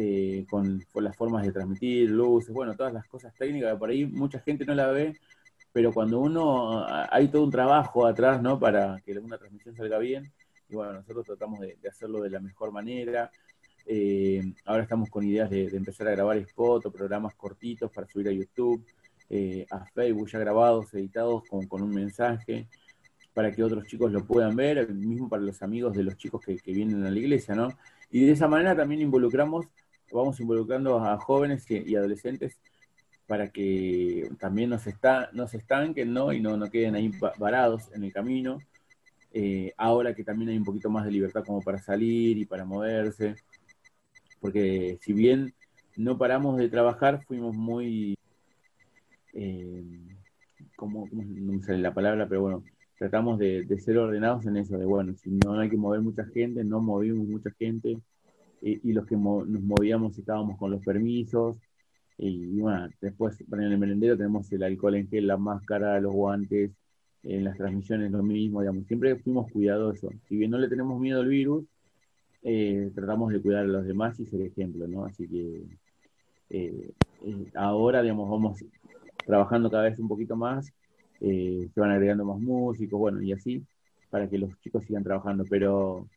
eh, 0.00 0.46
con, 0.48 0.80
las 0.94 1.16
formas 1.16 1.44
de 1.44 1.50
transmitir, 1.50 2.08
luces, 2.08 2.54
bueno, 2.54 2.76
todas 2.76 2.92
las 2.92 3.04
cosas 3.08 3.34
técnicas 3.34 3.76
por 3.76 3.90
ahí 3.90 4.06
mucha 4.06 4.38
gente 4.38 4.64
no 4.64 4.72
la 4.72 4.86
ve, 4.92 5.18
pero 5.72 5.92
cuando 5.92 6.20
uno, 6.20 6.86
hay 7.10 7.26
todo 7.26 7.42
un 7.42 7.50
trabajo 7.50 8.06
atrás, 8.06 8.40
¿no? 8.40 8.60
Para 8.60 9.00
que 9.04 9.18
una 9.18 9.38
transmisión 9.38 9.74
salga 9.74 9.98
bien, 9.98 10.32
y 10.68 10.76
bueno, 10.76 10.92
nosotros 10.92 11.26
tratamos 11.26 11.58
de, 11.58 11.76
hacerlo 11.90 12.22
de 12.22 12.30
la 12.30 12.38
mejor 12.38 12.70
manera. 12.70 13.28
Eh, 13.86 14.40
ahora 14.66 14.84
estamos 14.84 15.10
con 15.10 15.24
ideas 15.24 15.50
de, 15.50 15.64
empezar 15.64 16.06
a 16.06 16.12
grabar 16.12 16.40
spots 16.46 16.86
o 16.86 16.92
programas 16.92 17.34
cortitos 17.34 17.90
para 17.90 18.06
subir 18.06 18.28
a 18.28 18.32
YouTube, 18.32 18.86
eh, 19.28 19.66
a 19.68 19.84
Facebook, 19.84 20.28
ya 20.28 20.38
grabados, 20.38 20.94
editados 20.94 21.42
con, 21.48 21.66
con, 21.66 21.82
un 21.82 21.90
mensaje, 21.90 22.68
para 23.34 23.50
que 23.50 23.64
otros 23.64 23.84
chicos 23.88 24.12
lo 24.12 24.24
puedan 24.24 24.54
ver, 24.54 24.88
mismo 24.94 25.28
para 25.28 25.42
los 25.42 25.60
amigos 25.60 25.96
de 25.96 26.04
los 26.04 26.16
chicos 26.16 26.40
que 26.44 26.72
vienen 26.72 27.04
a 27.04 27.10
la 27.10 27.18
iglesia, 27.18 27.56
¿no? 27.56 27.68
Y 28.10 28.24
de 28.24 28.32
esa 28.32 28.48
manera 28.48 28.76
también 28.76 29.02
involucramos, 29.02 29.66
vamos 30.12 30.40
involucrando 30.40 30.98
a 30.98 31.18
jóvenes 31.18 31.64
y, 31.70 31.94
adolescentes 31.96 32.58
para 33.26 33.50
que 33.50 34.30
también 34.38 34.70
nos, 34.70 34.86
está, 34.86 35.28
nos 35.32 35.52
estanquen 35.54 36.12
¿no? 36.12 36.32
y 36.32 36.40
no, 36.40 36.56
no 36.56 36.70
queden 36.70 36.94
ahí 36.94 37.10
varados 37.38 37.90
en 37.94 38.04
el 38.04 38.12
camino. 38.12 38.58
Eh, 39.32 39.74
ahora 39.76 40.14
que 40.14 40.24
también 40.24 40.50
hay 40.50 40.56
un 40.56 40.64
poquito 40.64 40.88
más 40.88 41.04
de 41.04 41.12
libertad 41.12 41.44
como 41.44 41.60
para 41.60 41.78
salir 41.78 42.38
y 42.38 42.46
para 42.46 42.64
moverse, 42.64 43.36
porque 44.40 44.98
si 45.02 45.12
bien 45.12 45.52
no 45.96 46.16
paramos 46.16 46.56
de 46.56 46.68
trabajar, 46.68 47.24
fuimos 47.26 47.54
muy, 47.54 48.16
eh, 49.34 49.84
como, 50.76 51.08
no 51.12 51.52
me 51.52 51.62
sale 51.62 51.78
la 51.78 51.92
palabra, 51.92 52.26
pero 52.28 52.40
bueno, 52.40 52.64
tratamos 52.98 53.38
de, 53.38 53.66
ser 53.80 53.98
ordenados 53.98 54.46
en 54.46 54.56
eso, 54.56 54.78
de 54.78 54.84
bueno, 54.84 55.14
si 55.16 55.30
no 55.30 55.58
hay 55.58 55.68
que 55.68 55.76
mover 55.76 56.00
mucha 56.00 56.24
gente, 56.26 56.64
no 56.64 56.80
movimos 56.80 57.26
mucha 57.28 57.50
gente, 57.58 57.98
y, 58.62 58.92
los 58.92 59.06
que 59.06 59.16
nos 59.16 59.46
movíamos 59.62 60.18
estábamos 60.18 60.58
con 60.58 60.70
los 60.70 60.84
permisos, 60.84 61.56
y, 62.16 62.60
bueno, 62.60 62.88
después 63.00 63.40
en 63.40 63.62
el 63.62 63.78
merendero 63.78 64.16
tenemos 64.16 64.50
el 64.52 64.62
alcohol 64.64 64.96
en 64.96 65.08
gel, 65.08 65.26
la 65.26 65.36
máscara, 65.36 66.00
los 66.00 66.12
guantes, 66.12 66.72
en 67.22 67.44
las 67.44 67.56
transmisiones 67.56 68.10
lo 68.10 68.22
mismo, 68.22 68.60
digamos, 68.60 68.86
siempre 68.86 69.16
fuimos 69.16 69.50
cuidadosos. 69.52 70.12
Si 70.28 70.36
bien 70.36 70.50
no 70.50 70.58
le 70.58 70.68
tenemos 70.68 71.00
miedo 71.00 71.20
al 71.20 71.28
virus, 71.28 71.64
eh, 72.42 72.90
tratamos 72.94 73.32
de 73.32 73.40
cuidar 73.40 73.64
a 73.64 73.68
los 73.68 73.84
demás 73.84 74.18
y 74.20 74.26
ser 74.26 74.42
ejemplo, 74.42 74.86
¿no? 74.88 75.04
Así 75.04 75.28
que 75.28 75.62
eh, 76.50 76.90
eh, 77.24 77.50
ahora, 77.54 78.02
digamos, 78.02 78.30
vamos 78.30 78.64
trabajando 79.26 79.70
cada 79.70 79.84
vez 79.84 79.98
un 79.98 80.08
poquito 80.08 80.36
más 80.36 80.72
eh, 81.20 81.68
se 81.74 81.80
van 81.80 81.90
agregando 81.90 82.24
más 82.24 82.38
músicos, 82.38 82.98
bueno, 82.98 83.22
y 83.22 83.32
así, 83.32 83.64
para 84.10 84.28
que 84.28 84.38
los 84.38 84.58
chicos 84.60 84.84
sigan 84.84 85.04
trabajando. 85.04 85.44
Pero 85.48 86.08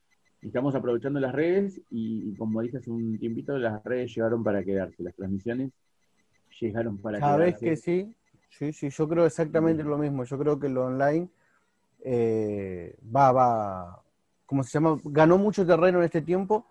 estamos 0.42 0.76
aprovechando 0.76 1.20
las 1.20 1.34
redes 1.34 1.82
y, 1.90 2.36
como 2.36 2.62
dije 2.62 2.78
hace 2.78 2.90
un 2.90 3.18
tiempito, 3.20 3.58
las 3.58 3.84
redes 3.84 4.14
llegaron 4.16 4.44
para 4.44 4.64
quedarse, 4.64 5.04
las 5.04 5.16
transmisiones 5.16 5.72
llegaron 6.60 6.98
para 6.98 7.20
quedarse. 7.20 7.38
Sabes 7.38 7.58
que 7.60 7.76
sí, 7.76 8.16
sí, 8.50 8.74
sí, 8.74 8.90
yo 8.90 9.08
creo 9.08 9.26
exactamente 9.26 9.84
lo 9.84 9.98
mismo. 9.98 10.24
Yo 10.24 10.38
creo 10.38 10.60
que 10.60 10.70
lo 10.70 10.86
online 10.86 11.30
eh, 12.04 12.96
va, 13.16 13.32
va, 13.32 14.04
como 14.46 14.64
se 14.64 14.72
llama, 14.72 15.00
ganó 15.06 15.38
mucho 15.38 15.66
terreno 15.66 16.00
en 16.00 16.06
este 16.06 16.22
tiempo. 16.22 16.66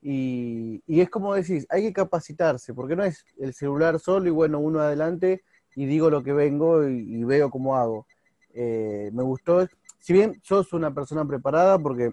Y, 0.00 0.82
y, 0.86 1.00
es 1.00 1.08
como 1.08 1.34
decís, 1.34 1.66
hay 1.70 1.82
que 1.82 1.92
capacitarse, 1.92 2.74
porque 2.74 2.96
no 2.96 3.04
es 3.04 3.24
el 3.38 3.54
celular 3.54 4.00
solo 4.00 4.26
y 4.26 4.30
bueno, 4.30 4.58
uno 4.58 4.80
adelante 4.80 5.44
y 5.76 5.86
digo 5.86 6.10
lo 6.10 6.22
que 6.22 6.32
vengo 6.32 6.86
y, 6.88 7.22
veo 7.24 7.50
cómo 7.50 7.76
hago. 7.76 8.06
Eh, 8.54 9.10
me 9.12 9.22
gustó, 9.22 9.66
si 10.00 10.12
bien 10.12 10.40
sos 10.42 10.72
una 10.72 10.92
persona 10.92 11.24
preparada, 11.24 11.78
porque 11.78 12.12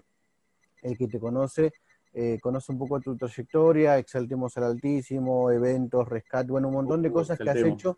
el 0.82 0.96
que 0.96 1.08
te 1.08 1.18
conoce, 1.18 1.72
eh, 2.12 2.38
conoce 2.40 2.72
un 2.72 2.78
poco 2.78 3.00
tu 3.00 3.16
trayectoria, 3.16 3.98
exaltemos 3.98 4.56
al 4.56 4.64
Altísimo, 4.64 5.50
eventos, 5.50 6.08
rescate, 6.08 6.50
bueno, 6.50 6.68
un 6.68 6.74
montón 6.74 7.02
de 7.02 7.12
cosas 7.12 7.38
que 7.38 7.48
has 7.48 7.56
hecho 7.56 7.96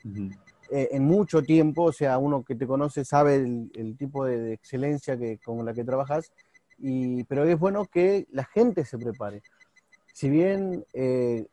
eh, 0.70 0.88
en 0.92 1.04
mucho 1.04 1.42
tiempo, 1.42 1.84
o 1.84 1.92
sea, 1.92 2.18
uno 2.18 2.44
que 2.44 2.54
te 2.54 2.66
conoce 2.66 3.04
sabe 3.04 3.36
el, 3.36 3.96
tipo 3.96 4.24
de, 4.24 4.52
excelencia 4.52 5.16
que, 5.16 5.38
con 5.38 5.64
la 5.64 5.74
que 5.74 5.84
trabajas, 5.84 6.32
y, 6.78 7.24
pero 7.24 7.44
es 7.44 7.58
bueno 7.58 7.84
que 7.86 8.26
la 8.30 8.44
gente 8.44 8.84
se 8.84 8.98
prepare. 8.98 9.42
Si 10.12 10.28
bien 10.28 10.84
eh, 10.92 11.46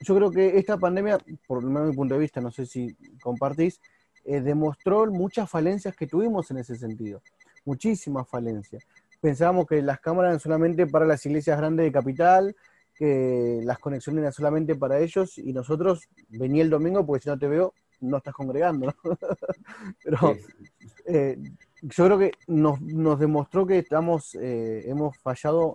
yo 0.00 0.14
creo 0.14 0.30
que 0.30 0.58
esta 0.58 0.76
pandemia, 0.76 1.18
por 1.46 1.62
lo 1.62 1.70
menos 1.70 1.90
mi 1.90 1.96
punto 1.96 2.14
de 2.14 2.20
vista, 2.20 2.40
no 2.40 2.50
sé 2.50 2.66
si 2.66 2.94
compartís, 3.22 3.80
eh, 4.24 4.40
demostró 4.40 5.06
muchas 5.06 5.48
falencias 5.48 5.96
que 5.96 6.06
tuvimos 6.06 6.50
en 6.50 6.58
ese 6.58 6.76
sentido, 6.76 7.22
muchísimas 7.64 8.28
falencias. 8.28 8.84
Pensábamos 9.20 9.66
que 9.66 9.82
las 9.82 10.00
cámaras 10.00 10.30
eran 10.30 10.40
solamente 10.40 10.86
para 10.86 11.06
las 11.06 11.24
iglesias 11.26 11.58
grandes 11.58 11.86
de 11.86 11.92
capital, 11.92 12.56
que 12.94 13.60
las 13.62 13.78
conexiones 13.78 14.20
eran 14.20 14.32
solamente 14.32 14.74
para 14.74 14.98
ellos 14.98 15.36
y 15.38 15.52
nosotros 15.52 16.08
venía 16.28 16.62
el 16.62 16.70
domingo 16.70 17.04
porque 17.04 17.24
si 17.24 17.28
no 17.28 17.38
te 17.38 17.48
veo 17.48 17.74
no 18.00 18.18
estás 18.18 18.34
congregando. 18.34 18.94
Pero 20.04 20.36
eh, 21.06 21.38
yo 21.82 22.04
creo 22.04 22.18
que 22.18 22.32
nos, 22.46 22.80
nos 22.80 23.18
demostró 23.18 23.66
que 23.66 23.78
estamos, 23.78 24.34
eh, 24.34 24.82
hemos 24.86 25.16
fallado, 25.18 25.74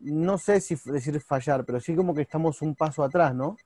no 0.00 0.38
sé 0.38 0.60
si 0.60 0.76
decir 0.86 1.20
fallar, 1.20 1.64
pero 1.64 1.78
sí 1.78 1.94
como 1.94 2.14
que 2.14 2.22
estamos 2.22 2.62
un 2.62 2.74
paso 2.74 3.04
atrás, 3.04 3.34
¿no? 3.34 3.56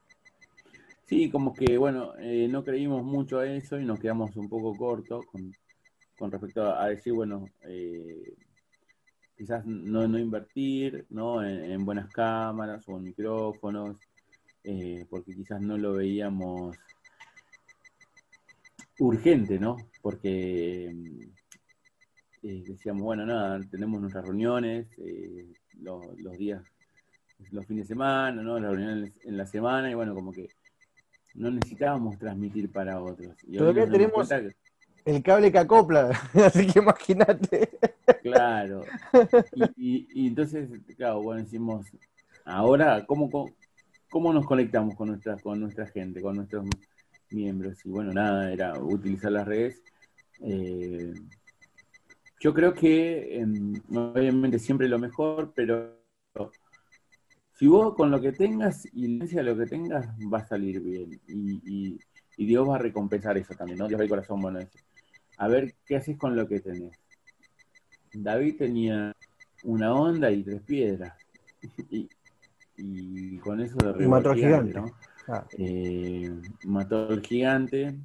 Sí, 1.07 1.31
como 1.31 1.53
que, 1.55 1.79
bueno, 1.79 2.13
eh, 2.19 2.49
no 2.51 2.65
creímos 2.65 3.05
mucho 3.05 3.39
a 3.39 3.47
eso 3.47 3.79
y 3.79 3.85
nos 3.85 4.01
quedamos 4.01 4.35
un 4.37 4.49
poco 4.49 4.75
cortos 4.75 5.25
con, 5.27 5.53
con 6.19 6.31
respecto 6.33 6.75
a 6.75 6.89
decir, 6.89 7.13
bueno, 7.13 7.47
quizás 9.37 9.65
no, 9.67 10.07
no 10.07 10.19
invertir 10.19 11.07
¿no? 11.11 11.45
En, 11.45 11.85
buenas 11.85 12.09
cámaras 12.11 12.89
o 12.89 12.97
en 12.97 13.05
micrófonos, 13.05 13.99
porque 15.11 15.35
quizás 15.35 15.61
no 15.61 15.77
lo 15.77 15.95
veíamos 15.95 16.77
urgente, 18.99 19.59
¿no? 19.59 19.77
Porque 20.03 20.87
eh, 22.43 22.63
decíamos, 22.67 23.03
bueno, 23.03 23.27
nada, 23.27 23.61
tenemos 23.71 24.01
nuestras 24.01 24.25
reuniones 24.25 24.87
eh, 24.99 25.53
los, 25.81 26.37
días, 26.37 26.63
los 27.51 27.67
fines 27.67 27.89
de 27.89 27.95
semana, 27.95 28.43
¿no? 28.43 28.59
Las 28.59 28.73
reuniones 28.73 29.13
en 29.25 29.37
la 29.37 29.47
semana, 29.47 29.91
y 29.91 29.95
bueno, 29.95 30.15
como 30.15 30.33
que 30.33 30.49
no 31.35 31.51
necesitábamos 31.51 32.19
transmitir 32.19 32.71
para 32.71 33.01
otros. 33.03 33.37
Y 33.45 33.57
Todavía 33.57 33.89
tenemos 33.89 34.29
el 35.05 35.23
cable 35.23 35.53
que 35.53 35.59
acopla, 35.59 36.11
así 36.35 36.67
que 36.67 36.79
imagínate. 36.79 37.71
Claro. 38.23 38.83
Y, 39.77 40.29
entonces, 40.29 40.71
claro, 40.97 41.23
bueno, 41.23 41.43
decimos, 41.43 41.87
ahora, 42.45 43.05
¿cómo, 43.07 43.51
cómo, 44.11 44.33
nos 44.33 44.47
conectamos 44.47 44.95
con 44.95 45.09
nuestra, 45.09 45.37
con 45.37 45.61
nuestra 45.61 45.87
gente, 45.87 46.21
con 46.21 46.37
nuestros 46.37 46.67
miembros. 47.31 47.85
Y 47.85 47.91
bueno, 47.91 48.13
nada, 48.13 48.53
era 48.53 48.79
utilizar 48.79 49.33
las 49.33 49.47
redes. 49.47 49.83
Eh, 50.41 51.13
yo 52.41 52.55
creo 52.55 52.75
que 52.75 53.39
em, 53.39 53.75
obviamente 53.95 54.59
siempre 54.59 54.89
lo 54.89 54.99
mejor, 54.99 55.53
pero 55.55 55.99
si 57.55 57.67
vos 57.67 57.95
con 57.95 58.11
lo 58.11 58.21
que 58.21 58.33
tengas 58.33 58.87
y 58.93 59.19
lo 59.19 59.57
que 59.57 59.67
tengas, 59.67 60.09
va 60.33 60.39
a 60.39 60.47
salir 60.47 60.81
bien. 60.81 61.21
Y, 61.27 61.99
Dios 62.37 62.69
va 62.69 62.75
a 62.75 62.79
recompensar 62.79 63.39
eso 63.39 63.55
también, 63.55 63.79
¿no? 63.79 63.87
Dios 63.87 64.01
va 64.01 64.09
corazón 64.09 64.41
bueno. 64.41 64.59
A 65.39 65.49
ver 65.49 65.75
qué 65.85 65.97
haces 65.97 66.17
con 66.17 66.37
lo 66.37 66.47
que 66.49 66.61
tenés. 66.61 66.99
David 68.13 68.57
tenía 68.59 69.15
una 69.65 69.95
onda 69.95 70.31
y 70.31 70.43
tres 70.43 70.63
piedras. 70.63 71.15
y, 72.77 73.39
con 73.39 73.61
eso 73.61 73.77
de 73.77 74.05
y 74.05 74.35
gigante, 74.35 74.75
¿no? 74.75 74.87
Eh, 75.57 76.31
mató 76.65 77.09
al 77.09 77.23
gigante 77.23 77.97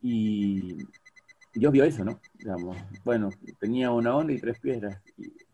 y 0.00 0.78
Dios 1.54 1.72
vio 1.72 1.84
eso, 1.84 2.04
¿no? 2.04 2.20
Digamos, 2.34 2.76
bueno, 3.04 3.30
tenía 3.58 3.90
una 3.90 4.14
onda 4.16 4.32
y 4.32 4.40
tres 4.40 4.58
piedras. 4.58 5.02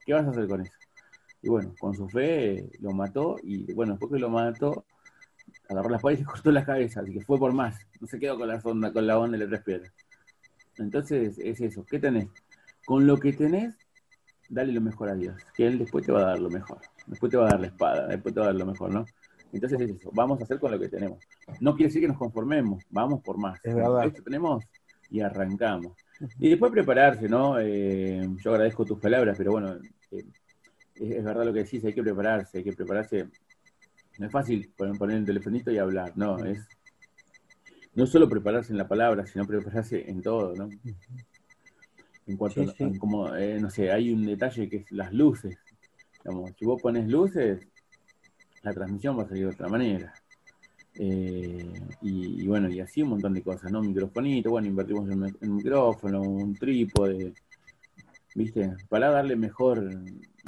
¿Qué 0.05 0.13
vas 0.13 0.27
a 0.27 0.31
hacer 0.31 0.49
con 0.49 0.63
eso? 0.63 0.73
Y 1.43 1.49
bueno, 1.49 1.75
con 1.79 1.95
su 1.95 2.09
fe 2.09 2.71
lo 2.81 2.93
mató 2.93 3.37
y 3.43 3.73
bueno, 3.73 3.93
después 3.93 4.13
que 4.13 4.19
lo 4.19 4.29
mató, 4.29 4.85
agarró 5.69 5.89
las 5.89 6.03
paredes 6.03 6.23
y 6.23 6.25
cortó 6.25 6.51
las 6.53 6.65
cabezas, 6.65 7.03
así 7.03 7.13
que 7.13 7.25
fue 7.25 7.39
por 7.39 7.53
más. 7.53 7.79
No 8.01 8.07
se 8.07 8.19
quedó 8.19 8.39
con 8.39 8.49
la 8.49 8.61
onda, 8.63 8.93
con 8.93 9.07
la 9.07 9.19
onda 9.19 9.39
de 9.39 9.45
las 9.45 9.51
tres 9.51 9.63
piedras. 9.63 9.93
Entonces 10.81 11.39
es 11.39 11.61
eso, 11.61 11.85
¿qué 11.85 11.99
tenés? 11.99 12.29
Con 12.85 13.07
lo 13.07 13.17
que 13.19 13.33
tenés, 13.33 13.77
dale 14.49 14.73
lo 14.73 14.81
mejor 14.81 15.11
a 15.11 15.15
Dios, 15.15 15.35
que 15.55 15.67
Él 15.67 15.79
después 15.79 16.05
te 16.05 16.13
va 16.13 16.21
a 16.21 16.27
dar 16.27 16.41
lo 16.41 16.51
mejor. 16.51 16.79
Después 17.07 17.31
te 17.31 17.37
va 17.37 17.47
a 17.47 17.51
dar 17.51 17.61
la 17.61 17.67
espada, 17.69 18.07
después 18.07 18.35
te 18.35 18.41
va 18.41 18.47
a 18.47 18.49
dar 18.49 18.59
lo 18.59 18.67
mejor, 18.67 18.93
¿no? 18.93 19.05
Entonces 19.53 19.81
es 19.81 19.91
eso, 19.91 20.11
vamos 20.15 20.41
a 20.41 20.45
hacer 20.45 20.59
con 20.59 20.71
lo 20.71 20.79
que 20.79 20.89
tenemos. 20.89 21.19
No 21.61 21.75
quiere 21.75 21.89
decir 21.89 22.03
que 22.03 22.09
nos 22.09 22.19
conformemos, 22.19 22.85
vamos 22.91 23.21
por 23.21 23.37
más. 23.37 23.59
Es 23.65 23.75
verdad. 23.75 24.07
Esto 24.07 24.23
tenemos 24.23 24.65
y 25.11 25.21
arrancamos. 25.21 25.93
Y 26.39 26.51
después 26.51 26.71
prepararse, 26.71 27.29
¿no? 27.29 27.59
Eh, 27.59 28.29
yo 28.43 28.53
agradezco 28.53 28.85
tus 28.85 28.99
palabras, 28.99 29.37
pero 29.37 29.53
bueno, 29.53 29.75
eh, 30.13 30.25
es, 30.95 31.25
verdad 31.25 31.45
lo 31.45 31.53
que 31.53 31.65
decís, 31.65 31.85
hay 31.85 31.93
que 31.93 32.03
prepararse, 32.03 32.59
hay 32.59 32.65
que 32.65 32.73
prepararse. 32.73 33.29
No 34.19 34.27
es 34.27 34.33
fácil 34.33 34.73
poner, 34.77 35.17
el 35.17 35.25
telefonito 35.25 35.71
y 35.71 35.79
hablar, 35.79 36.13
no, 36.15 36.39
es 36.45 36.69
no 37.95 38.07
solo 38.07 38.29
prepararse 38.29 38.73
en 38.73 38.79
la 38.79 38.89
palabra, 38.89 39.27
sino 39.27 39.47
prepararse 39.47 40.09
en 40.09 40.23
todo, 40.23 40.55
¿no? 40.55 40.69
En 42.27 42.37
cuanto 42.37 42.63
a, 42.63 42.99
como, 42.99 43.35
eh, 43.35 43.59
no 43.61 43.71
sé, 43.71 43.91
hay 43.91 44.13
un 44.13 44.25
detalle 44.25 44.69
que 44.69 44.77
es 44.79 44.93
las 44.93 45.13
luces. 45.13 45.59
Digamos, 46.23 46.53
si 46.57 46.65
vos 46.65 46.81
pones 46.81 47.09
luces, 47.09 47.67
la 48.63 48.73
transmisión 48.73 49.19
va 49.19 49.25
a 49.25 49.29
salir 49.29 49.45
de 49.45 49.55
otra 49.55 49.69
manera. 49.69 50.13
Eh, 50.95 51.73
y, 52.03 52.47
bueno, 52.47 52.69
y 52.69 52.81
así 52.81 53.03
un 53.03 53.11
montón 53.11 53.35
de 53.35 53.43
cosas, 53.43 53.73
¿no? 53.73 53.81
Microfonito, 53.81 54.51
bueno, 54.51 54.69
invertimos 54.69 55.09
en, 55.11 55.23
un 55.23 55.57
micrófono, 55.57 56.21
un 56.21 56.55
trípode, 56.55 57.33
¿viste? 58.35 58.77
Para 58.89 59.11
darle 59.11 59.35
mejor, 59.35 59.89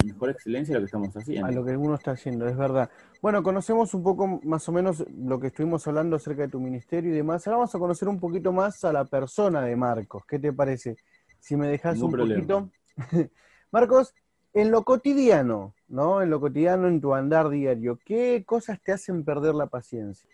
mejor 0.03 0.29
excelencia 0.29 0.75
a 0.75 0.79
lo 0.79 0.81
que 0.81 0.85
estamos 0.85 1.15
haciendo. 1.15 1.47
A 1.47 1.51
lo 1.51 1.65
que 1.65 1.77
uno 1.77 1.95
está 1.95 2.11
haciendo, 2.11 2.47
es 2.47 2.55
verdad. 2.55 2.89
Bueno, 3.21 3.43
conocemos 3.43 3.93
un 3.93 4.03
poco 4.03 4.39
más 4.43 4.67
o 4.69 4.71
menos 4.71 5.05
lo 5.15 5.39
que 5.39 5.47
estuvimos 5.47 5.87
hablando 5.87 6.15
acerca 6.15 6.43
de 6.43 6.49
tu 6.49 6.59
ministerio 6.59 7.11
y 7.11 7.15
demás. 7.15 7.45
Ahora 7.47 7.57
vamos 7.57 7.75
a 7.75 7.79
conocer 7.79 8.07
un 8.07 8.19
poquito 8.19 8.51
más 8.51 8.83
a 8.83 8.93
la 8.93 9.05
persona 9.05 9.61
de 9.61 9.75
Marcos. 9.75 10.23
¿Qué 10.25 10.39
te 10.39 10.53
parece? 10.53 10.97
Si 11.39 11.55
me 11.55 11.67
dejas 11.67 12.01
un 12.01 12.11
poquito. 12.11 12.69
Marcos, 13.71 14.13
en 14.53 14.71
lo 14.71 14.83
cotidiano, 14.83 15.73
¿no? 15.87 16.21
En 16.21 16.29
lo 16.29 16.39
cotidiano, 16.39 16.87
en 16.87 17.01
tu 17.01 17.13
andar 17.13 17.49
diario, 17.49 17.99
¿qué 18.05 18.43
cosas 18.45 18.81
te 18.81 18.91
hacen 18.91 19.23
perder 19.23 19.55
la 19.55 19.67
paciencia? 19.67 20.29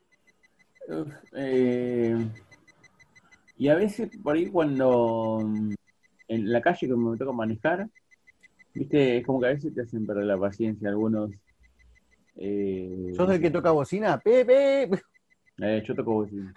Eh, 1.34 2.28
y 3.58 3.68
a 3.68 3.76
veces 3.76 4.10
por 4.24 4.36
ahí 4.36 4.50
cuando 4.50 5.40
en 6.28 6.52
la 6.52 6.62
calle 6.62 6.88
que 6.88 6.96
me 6.96 7.18
toca 7.18 7.32
manejar, 7.32 7.90
viste, 8.74 9.18
es 9.18 9.26
como 9.26 9.40
que 9.40 9.48
a 9.48 9.50
veces 9.50 9.74
te 9.74 9.82
hacen 9.82 10.06
perder 10.06 10.26
la 10.26 10.38
paciencia 10.38 10.90
algunos. 10.90 11.32
Eh, 12.36 13.12
¿Sos 13.16 13.30
el 13.32 13.42
que 13.42 13.52
toca 13.52 13.72
bocina? 13.72 14.20
¡Pepe! 14.20 14.90
Eh, 15.62 15.84
yo 15.86 15.94
toco 15.94 16.14
bocina. 16.14 16.54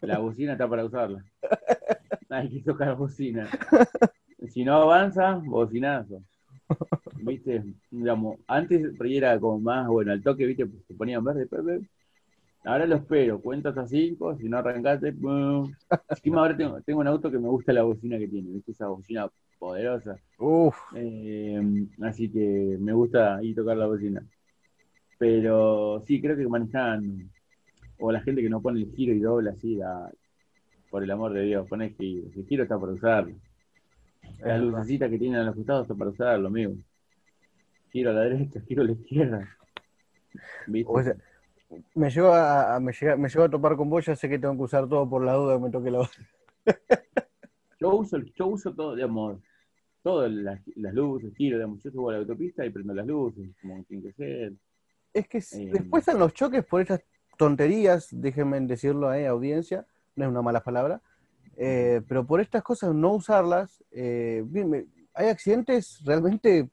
La 0.00 0.18
bocina 0.18 0.54
está 0.54 0.68
para 0.68 0.84
usarla. 0.84 1.24
Hay 2.28 2.50
que 2.50 2.62
tocar 2.62 2.96
bocina. 2.96 3.48
Si 4.48 4.64
no 4.64 4.74
avanza, 4.74 5.40
bocinazo. 5.44 6.20
¿Viste? 7.22 7.62
Digamos, 7.90 8.40
antes 8.48 8.92
era 9.04 9.38
como 9.38 9.60
más, 9.60 9.86
bueno, 9.86 10.10
al 10.10 10.20
toque, 10.20 10.46
¿viste? 10.46 10.66
Pues 10.66 10.84
se 10.84 10.94
ponían 10.94 11.22
verde, 11.22 11.46
Ahora 12.64 12.86
lo 12.86 12.96
espero, 12.96 13.40
cuento 13.42 13.68
hasta 13.68 13.86
cinco, 13.86 14.36
si 14.38 14.48
no 14.48 14.56
arrancaste, 14.56 15.08
encima 16.08 16.40
ahora 16.40 16.56
tengo, 16.56 16.80
tengo, 16.80 17.00
un 17.00 17.06
auto 17.06 17.30
que 17.30 17.38
me 17.38 17.48
gusta 17.48 17.74
la 17.74 17.82
bocina 17.82 18.18
que 18.18 18.26
tiene, 18.26 18.52
¿viste? 18.52 18.72
Esa 18.72 18.88
bocina 18.88 19.30
poderosa. 19.58 20.16
Eh, 20.94 21.86
así 22.02 22.30
que 22.30 22.78
me 22.80 22.94
gusta 22.94 23.36
ahí 23.36 23.54
tocar 23.54 23.76
la 23.76 23.86
bocina. 23.86 24.22
Pero 25.18 26.02
sí, 26.06 26.22
creo 26.22 26.36
que 26.36 26.48
manejan, 26.48 27.30
o 27.98 28.10
la 28.10 28.22
gente 28.22 28.40
que 28.40 28.48
no 28.48 28.62
pone 28.62 28.80
el 28.80 28.90
giro 28.94 29.12
y 29.12 29.18
dobla 29.18 29.50
así, 29.50 29.78
por 30.90 31.04
el 31.04 31.10
amor 31.10 31.34
de 31.34 31.42
Dios, 31.42 31.68
pone 31.68 31.86
el 31.86 31.94
giro. 31.96 32.28
El 32.34 32.46
giro 32.46 32.62
está 32.62 32.78
por 32.78 32.88
usarlo. 32.88 33.34
La 34.40 34.56
lucecita 34.56 35.10
que 35.10 35.18
tienen 35.18 35.40
a 35.40 35.44
los 35.44 35.54
costados 35.54 35.82
está 35.82 35.94
para 35.94 36.10
usarlo, 36.10 36.48
amigo. 36.48 36.74
Giro 37.92 38.10
a 38.10 38.14
la 38.14 38.22
derecha, 38.22 38.60
giro 38.66 38.82
a 38.82 38.86
la 38.86 38.92
izquierda. 38.92 39.48
Me 41.94 42.10
llevo 42.10 42.32
a, 42.32 42.78
me, 42.80 42.92
me 43.16 43.28
a 43.28 43.48
topar 43.48 43.76
con 43.76 43.90
vos, 43.90 44.04
ya 44.04 44.16
sé 44.16 44.28
que 44.28 44.38
tengo 44.38 44.56
que 44.56 44.62
usar 44.62 44.88
todo 44.88 45.08
por 45.08 45.24
la 45.24 45.34
duda 45.34 45.56
que 45.56 45.62
me 45.62 45.70
toque 45.70 45.90
la 45.90 46.08
yo 47.80 47.94
uso, 47.96 48.18
yo 48.34 48.46
uso 48.46 48.74
todo, 48.74 48.94
digamos, 48.94 49.38
todas 50.02 50.30
las, 50.30 50.60
luces, 50.74 51.34
giro, 51.34 51.56
digamos, 51.56 51.82
yo 51.82 51.90
subo 51.90 52.10
a 52.10 52.12
la 52.14 52.18
autopista 52.20 52.64
y 52.64 52.70
prendo 52.70 52.94
las 52.94 53.06
luces, 53.06 53.50
como 53.60 53.82
tiene 53.84 54.02
que 54.04 54.12
ser. 54.12 54.52
Es 55.12 55.28
que 55.28 55.38
eh, 55.38 55.70
después 55.72 56.02
están 56.02 56.18
los 56.18 56.32
choques 56.34 56.64
por 56.64 56.80
esas 56.80 57.00
tonterías, 57.36 58.08
déjenme 58.10 58.60
decirlo, 58.60 59.08
a 59.08 59.28
audiencia, 59.28 59.86
no 60.16 60.24
es 60.24 60.30
una 60.30 60.42
mala 60.42 60.62
palabra, 60.62 61.00
eh, 61.56 62.02
pero 62.08 62.26
por 62.26 62.40
estas 62.40 62.62
cosas 62.62 62.94
no 62.94 63.12
usarlas, 63.12 63.84
eh, 63.92 64.44
hay 65.14 65.28
accidentes 65.28 66.02
realmente 66.04 66.68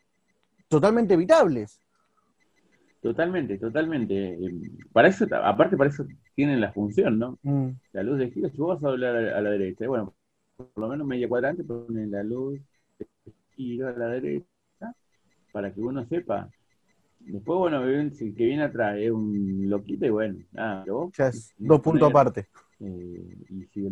totalmente 0.67 1.13
evitables. 1.13 1.80
Totalmente, 3.01 3.57
totalmente. 3.57 4.37
Para 4.93 5.07
eso, 5.07 5.25
aparte 5.43 5.75
para 5.75 5.89
eso 5.89 6.05
tienen 6.35 6.61
la 6.61 6.71
función, 6.71 7.17
¿no? 7.17 7.39
Mm. 7.41 7.69
La 7.93 8.03
luz 8.03 8.19
de 8.19 8.29
giro, 8.29 8.49
si 8.49 8.57
vos 8.57 8.75
vas 8.75 8.83
a 8.83 8.91
doblar 8.91 9.15
a 9.15 9.41
la 9.41 9.49
derecha, 9.49 9.87
bueno, 9.87 10.13
por 10.55 10.69
lo 10.77 10.87
menos 10.87 11.07
media 11.07 11.27
cuadrante 11.27 11.63
ponen 11.63 12.11
la 12.11 12.21
luz 12.21 12.59
de 12.99 13.07
giro 13.55 13.87
a 13.87 13.93
la 13.93 14.07
derecha 14.07 14.45
para 15.51 15.73
que 15.73 15.81
uno 15.81 16.05
sepa. 16.05 16.47
Después, 17.19 17.57
bueno, 17.57 17.83
el 17.85 18.15
que 18.17 18.45
viene 18.45 18.63
atrás 18.63 18.97
es 18.99 19.11
un 19.11 19.67
loquito 19.67 20.05
y 20.05 20.09
bueno, 20.09 20.39
nada, 20.51 20.85
Ya 21.17 21.27
es 21.27 21.53
dos 21.57 21.81
puntos 21.81 22.07
aparte. 22.07 22.47
Eh, 22.79 23.37
y 23.49 23.65
si 23.65 23.85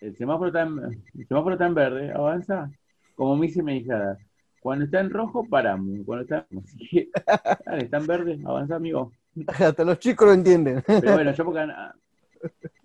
el, 0.00 0.16
semáforo 0.16 0.48
está 0.48 0.62
en, 0.62 1.02
el 1.14 1.26
semáforo 1.26 1.54
está 1.54 1.66
en 1.66 1.74
verde, 1.74 2.12
avanza, 2.12 2.70
como 3.14 3.36
me 3.36 3.46
dice 3.46 3.62
mi 3.62 3.78
hija, 3.78 4.16
cuando 4.64 4.86
está 4.86 5.00
en 5.00 5.10
rojo, 5.10 5.46
paramos. 5.46 5.98
Cuando 6.06 6.22
está, 6.22 6.46
dale, 7.66 7.84
está 7.84 7.98
en 7.98 8.06
verde, 8.06 8.40
avanza, 8.46 8.76
amigo. 8.76 9.12
Hasta 9.46 9.84
los 9.84 9.98
chicos 9.98 10.26
lo 10.26 10.32
entienden. 10.32 10.82
Pero 10.86 11.12
bueno, 11.12 11.34
yo 11.34 11.44
porque 11.44 11.60
ah, 11.60 11.94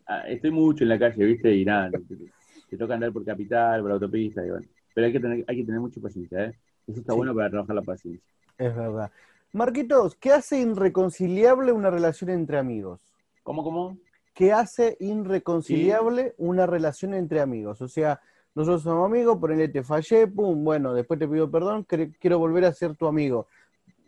ah, 0.08 0.28
estoy 0.28 0.52
mucho 0.52 0.84
en 0.84 0.90
la 0.90 1.00
calle, 1.00 1.24
¿viste? 1.24 1.56
Y 1.56 1.64
nada, 1.64 1.90
te, 2.70 2.76
toca 2.76 2.96
andar 2.96 3.14
por 3.14 3.24
capital, 3.24 3.82
por 3.82 3.92
autopista, 3.92 4.46
y 4.46 4.50
bueno. 4.50 4.68
Pero 4.94 5.08
hay 5.08 5.14
que 5.14 5.22
tener, 5.22 5.46
hay 5.48 5.56
que 5.56 5.64
tener 5.64 5.80
mucha 5.80 6.02
paciencia, 6.02 6.48
¿eh? 6.48 6.60
Eso 6.86 7.00
está 7.00 7.14
bueno 7.14 7.34
para 7.34 7.50
trabajar 7.50 7.74
la 7.74 7.82
paciencia. 7.82 8.28
Es 8.58 8.76
verdad. 8.76 9.10
Marquitos, 9.54 10.16
¿qué 10.16 10.34
hace 10.34 10.60
irreconciliable 10.60 11.72
una 11.72 11.90
relación 11.90 12.30
entre 12.30 12.58
amigos? 12.58 13.00
¿Cómo, 13.42 13.64
cómo? 13.64 13.98
¿Qué 14.34 14.52
hace 14.52 14.98
irreconciliable 15.00 16.34
una 16.38 16.66
relación 16.66 17.14
entre 17.14 17.40
amigos? 17.40 17.82
O 17.82 17.88
sea, 17.88 18.20
nosotros 18.60 18.84
somos 18.84 19.06
amigos, 19.06 19.38
ponele, 19.38 19.70
te 19.70 19.84
fallé, 19.84 20.28
pum, 20.28 20.66
bueno, 20.66 20.94
después 20.94 21.18
te 21.18 21.30
pido 21.30 21.50
perdón, 21.50 21.86
quiero 22.20 22.40
volver 22.40 22.66
a 22.66 22.74
ser 22.74 22.94
tu 22.94 23.08
amigo. 23.08 23.48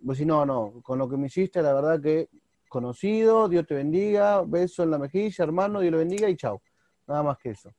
Pues 0.06 0.18
si 0.18 0.26
no, 0.26 0.46
no, 0.46 0.82
con 0.84 1.00
lo 1.00 1.08
que 1.08 1.16
me 1.16 1.28
hiciste, 1.28 1.62
la 1.62 1.74
verdad 1.74 2.02
que 2.02 2.28
conocido, 2.68 3.48
Dios 3.48 3.66
te 3.66 3.76
bendiga, 3.76 4.42
beso 4.42 4.84
en 4.84 4.92
la 4.92 5.00
mejilla, 5.00 5.46
hermano, 5.46 5.80
Dios 5.80 5.94
lo 5.94 6.00
bendiga 6.00 6.30
y 6.30 6.36
chao. 6.36 6.62
Nada 7.08 7.24
más 7.24 7.38
que 7.38 7.52
eso. 7.52 7.72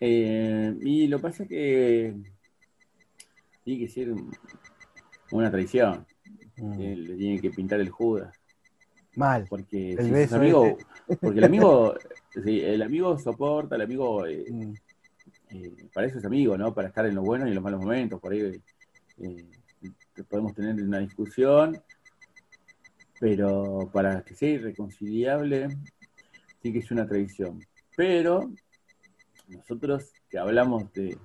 Eh, 0.00 0.74
y 0.80 1.06
lo 1.06 1.18
que 1.18 1.22
pasa 1.22 1.44
es 1.44 1.48
que 1.48 2.16
tiene 3.62 3.80
que 3.80 3.88
ser 3.88 4.12
una 5.30 5.52
traición. 5.52 6.04
Mm. 6.56 6.78
Le 6.78 7.16
tiene 7.16 7.40
que 7.40 7.50
pintar 7.50 7.78
el 7.78 7.90
Judas. 7.90 8.36
Mal. 9.14 9.46
Porque 9.48 9.92
el 9.92 10.34
amigo, 10.34 10.76
porque 11.20 11.38
el 11.38 11.44
amigo, 11.44 11.94
el 12.34 12.82
amigo 12.82 13.18
soporta, 13.18 13.76
el 13.76 13.82
amigo 13.82 14.26
eh, 14.26 14.44
mm. 14.50 14.72
eh, 15.50 15.88
para 15.92 16.06
eso 16.06 16.18
es 16.18 16.24
amigo, 16.24 16.56
¿no? 16.56 16.74
Para 16.74 16.88
estar 16.88 17.06
en 17.06 17.14
los 17.14 17.24
buenos 17.24 17.46
y 17.46 17.50
en 17.50 17.54
los 17.54 17.64
malos 17.64 17.80
momentos, 17.80 18.20
por 18.20 18.32
ahí 18.32 18.62
eh, 19.18 19.46
podemos 20.28 20.54
tener 20.54 20.82
una 20.82 20.98
discusión, 20.98 21.80
pero 23.20 23.90
para 23.92 24.22
que 24.22 24.34
sea 24.34 24.50
irreconciliable, 24.50 25.68
sí 26.62 26.72
que 26.72 26.78
es 26.78 26.90
una 26.90 27.06
traición. 27.06 27.60
Pero 27.96 28.52
nosotros 29.48 30.12
que 30.28 30.38
hablamos 30.38 30.92
de, 30.92 31.16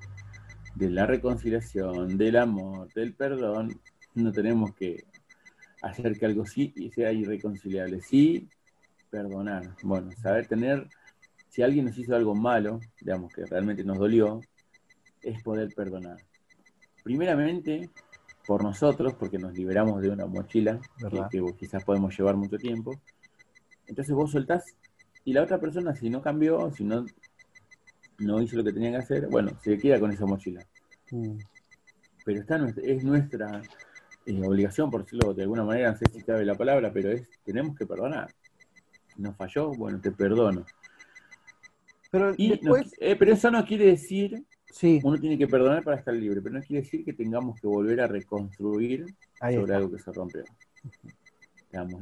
de 0.76 0.90
la 0.90 1.06
reconciliación, 1.06 2.18
del 2.18 2.38
amor, 2.38 2.92
del 2.94 3.14
perdón, 3.14 3.80
no 4.16 4.32
tenemos 4.32 4.74
que 4.74 5.06
hacer 5.82 6.18
que 6.18 6.26
algo 6.26 6.46
sí 6.46 6.74
sea 6.94 7.12
irreconciliable. 7.12 8.02
Sí, 8.02 8.50
perdonar. 9.18 9.76
Bueno, 9.84 10.12
saber 10.22 10.48
tener, 10.48 10.88
si 11.50 11.62
alguien 11.62 11.86
nos 11.86 11.98
hizo 11.98 12.16
algo 12.16 12.36
malo, 12.36 12.80
digamos 13.02 13.34
que 13.34 13.46
realmente 13.46 13.84
nos 13.84 13.98
dolió, 13.98 14.42
es 15.22 15.42
poder 15.42 15.74
perdonar. 15.74 16.18
Primeramente, 17.04 17.90
por 18.46 18.64
nosotros, 18.64 19.14
porque 19.16 19.38
nos 19.38 19.54
liberamos 19.54 20.02
de 20.02 20.10
una 20.10 20.26
mochila 20.26 20.80
que, 21.32 21.42
quizás 21.58 21.84
podemos 21.84 22.18
llevar 22.18 22.36
mucho 22.36 22.58
tiempo. 22.58 22.92
Entonces 23.88 24.14
vos 24.14 24.32
soltás 24.32 24.76
y 25.26 25.34
la 25.34 25.44
otra 25.44 25.60
persona, 25.60 25.96
si 25.96 26.10
no 26.10 26.22
cambió, 26.22 26.72
si 26.72 26.84
no, 26.84 27.06
no 28.20 28.42
hizo 28.42 28.58
lo 28.58 28.64
que 28.64 28.74
tenía 28.74 28.92
que 28.92 28.98
hacer, 28.98 29.28
bueno, 29.28 29.52
se 29.62 29.78
queda 29.78 30.00
con 30.00 30.12
esa 30.12 30.26
mochila. 30.26 30.62
Mm. 31.12 31.38
Pero 32.24 32.40
está, 32.40 32.56
es 32.84 33.04
nuestra 33.04 33.62
obligación, 34.46 34.92
por 34.92 35.04
decirlo 35.04 35.34
de 35.34 35.44
alguna 35.44 35.64
manera, 35.64 35.92
no 35.92 35.98
sé 35.98 36.06
si 36.14 36.22
cabe 36.22 36.46
la 36.46 36.56
palabra, 36.56 36.92
pero 36.94 37.12
es, 37.12 37.28
tenemos 37.44 37.76
que 37.76 37.86
perdonar. 37.86 38.28
Nos 39.18 39.36
falló, 39.36 39.72
bueno, 39.72 40.00
te 40.00 40.12
perdono. 40.12 40.66
Pero, 42.12 42.34
eh, 42.38 43.16
pero 43.18 43.34
eso 43.34 43.52
no 43.52 43.66
quiere 43.66 43.86
decir, 43.86 44.46
sí. 44.72 45.00
uno 45.04 45.18
tiene 45.18 45.38
que 45.38 45.48
perdonar 45.48 45.84
para 45.84 45.98
estar 45.98 46.14
libre, 46.14 46.42
pero 46.42 46.56
no 46.56 46.62
quiere 46.62 46.84
decir 46.84 47.04
que 47.04 47.14
tengamos 47.14 47.60
que 47.60 47.68
volver 47.68 48.00
a 48.00 48.08
reconstruir 48.08 49.06
sobre 49.40 49.76
algo 49.76 49.92
que 49.92 50.00
se 50.00 50.12
rompió. 50.12 50.44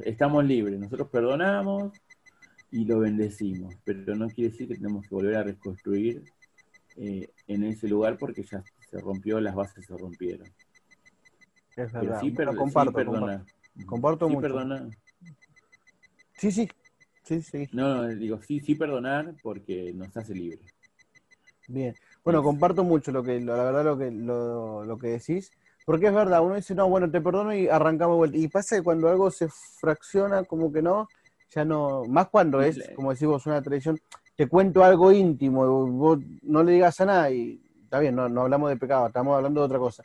estamos 0.03 0.45
libres, 0.45 0.79
nosotros 0.79 1.09
perdonamos 1.09 1.91
y 2.71 2.85
lo 2.85 2.99
bendecimos, 2.99 3.75
pero 3.83 4.15
no 4.15 4.27
quiere 4.27 4.51
decir 4.51 4.67
que 4.67 4.75
tenemos 4.75 5.07
que 5.07 5.15
volver 5.15 5.35
a 5.37 5.43
reconstruir 5.43 6.23
eh, 6.97 7.29
en 7.47 7.63
ese 7.63 7.87
lugar 7.87 8.17
porque 8.17 8.43
ya 8.43 8.63
se 8.89 8.99
rompió, 8.99 9.39
las 9.39 9.55
bases 9.55 9.85
se 9.85 9.97
rompieron. 9.97 10.47
Es 11.75 11.91
verdad. 11.91 12.21
Sí, 12.21 12.31
pero, 12.31 12.55
comparto, 12.55 12.93
perdona. 12.93 13.45
Comparto, 13.85 14.29
sí, 14.29 14.37
Perdona. 14.37 14.89
Sí, 16.37 16.51
sí. 16.51 16.69
Sí, 17.25 17.41
sí. 17.41 17.67
No, 17.71 18.07
digo, 18.07 18.39
sí, 18.41 18.59
sí 18.59 18.75
perdonar 18.75 19.33
porque 19.41 19.91
nos 19.93 20.15
hace 20.15 20.35
libre. 20.35 20.59
Bien. 21.67 21.95
Bueno, 22.23 22.43
comparto 22.43 22.83
mucho 22.83 23.11
lo 23.11 23.23
que, 23.23 23.39
la 23.39 23.55
verdad, 23.55 23.83
lo 23.83 23.97
que, 23.97 24.11
lo, 24.11 24.97
que 24.99 25.07
decís. 25.07 25.51
Porque 25.85 26.07
es 26.07 26.13
verdad, 26.13 26.41
uno 26.43 26.55
dice, 26.55 26.75
no, 26.75 26.87
bueno, 26.87 27.09
te 27.09 27.21
perdono 27.21 27.53
y 27.53 27.67
arrancamos 27.67 28.17
vuelta. 28.17 28.37
Y 28.37 28.47
pasa 28.47 28.75
que 28.75 28.83
cuando 28.83 29.09
algo 29.09 29.29
se 29.31 29.47
fracciona, 29.49 30.43
como 30.43 30.71
que 30.71 30.81
no, 30.81 31.07
ya 31.49 31.65
no, 31.65 32.03
más 32.05 32.29
cuando 32.29 32.61
es, 32.61 32.79
como 32.95 33.11
decimos, 33.11 33.45
una 33.45 33.61
tradición, 33.61 33.99
te 34.35 34.47
cuento 34.47 34.83
algo 34.83 35.11
íntimo, 35.11 35.87
vos 35.87 36.19
no 36.41 36.63
le 36.63 36.73
digas 36.73 36.99
a 37.01 37.05
nadie, 37.05 37.59
está 37.83 37.99
bien, 37.99 38.15
no, 38.15 38.27
no 38.27 38.41
hablamos 38.41 38.69
de 38.69 38.77
pecado, 38.77 39.07
estamos 39.07 39.35
hablando 39.35 39.61
de 39.61 39.65
otra 39.65 39.79
cosa. 39.79 40.03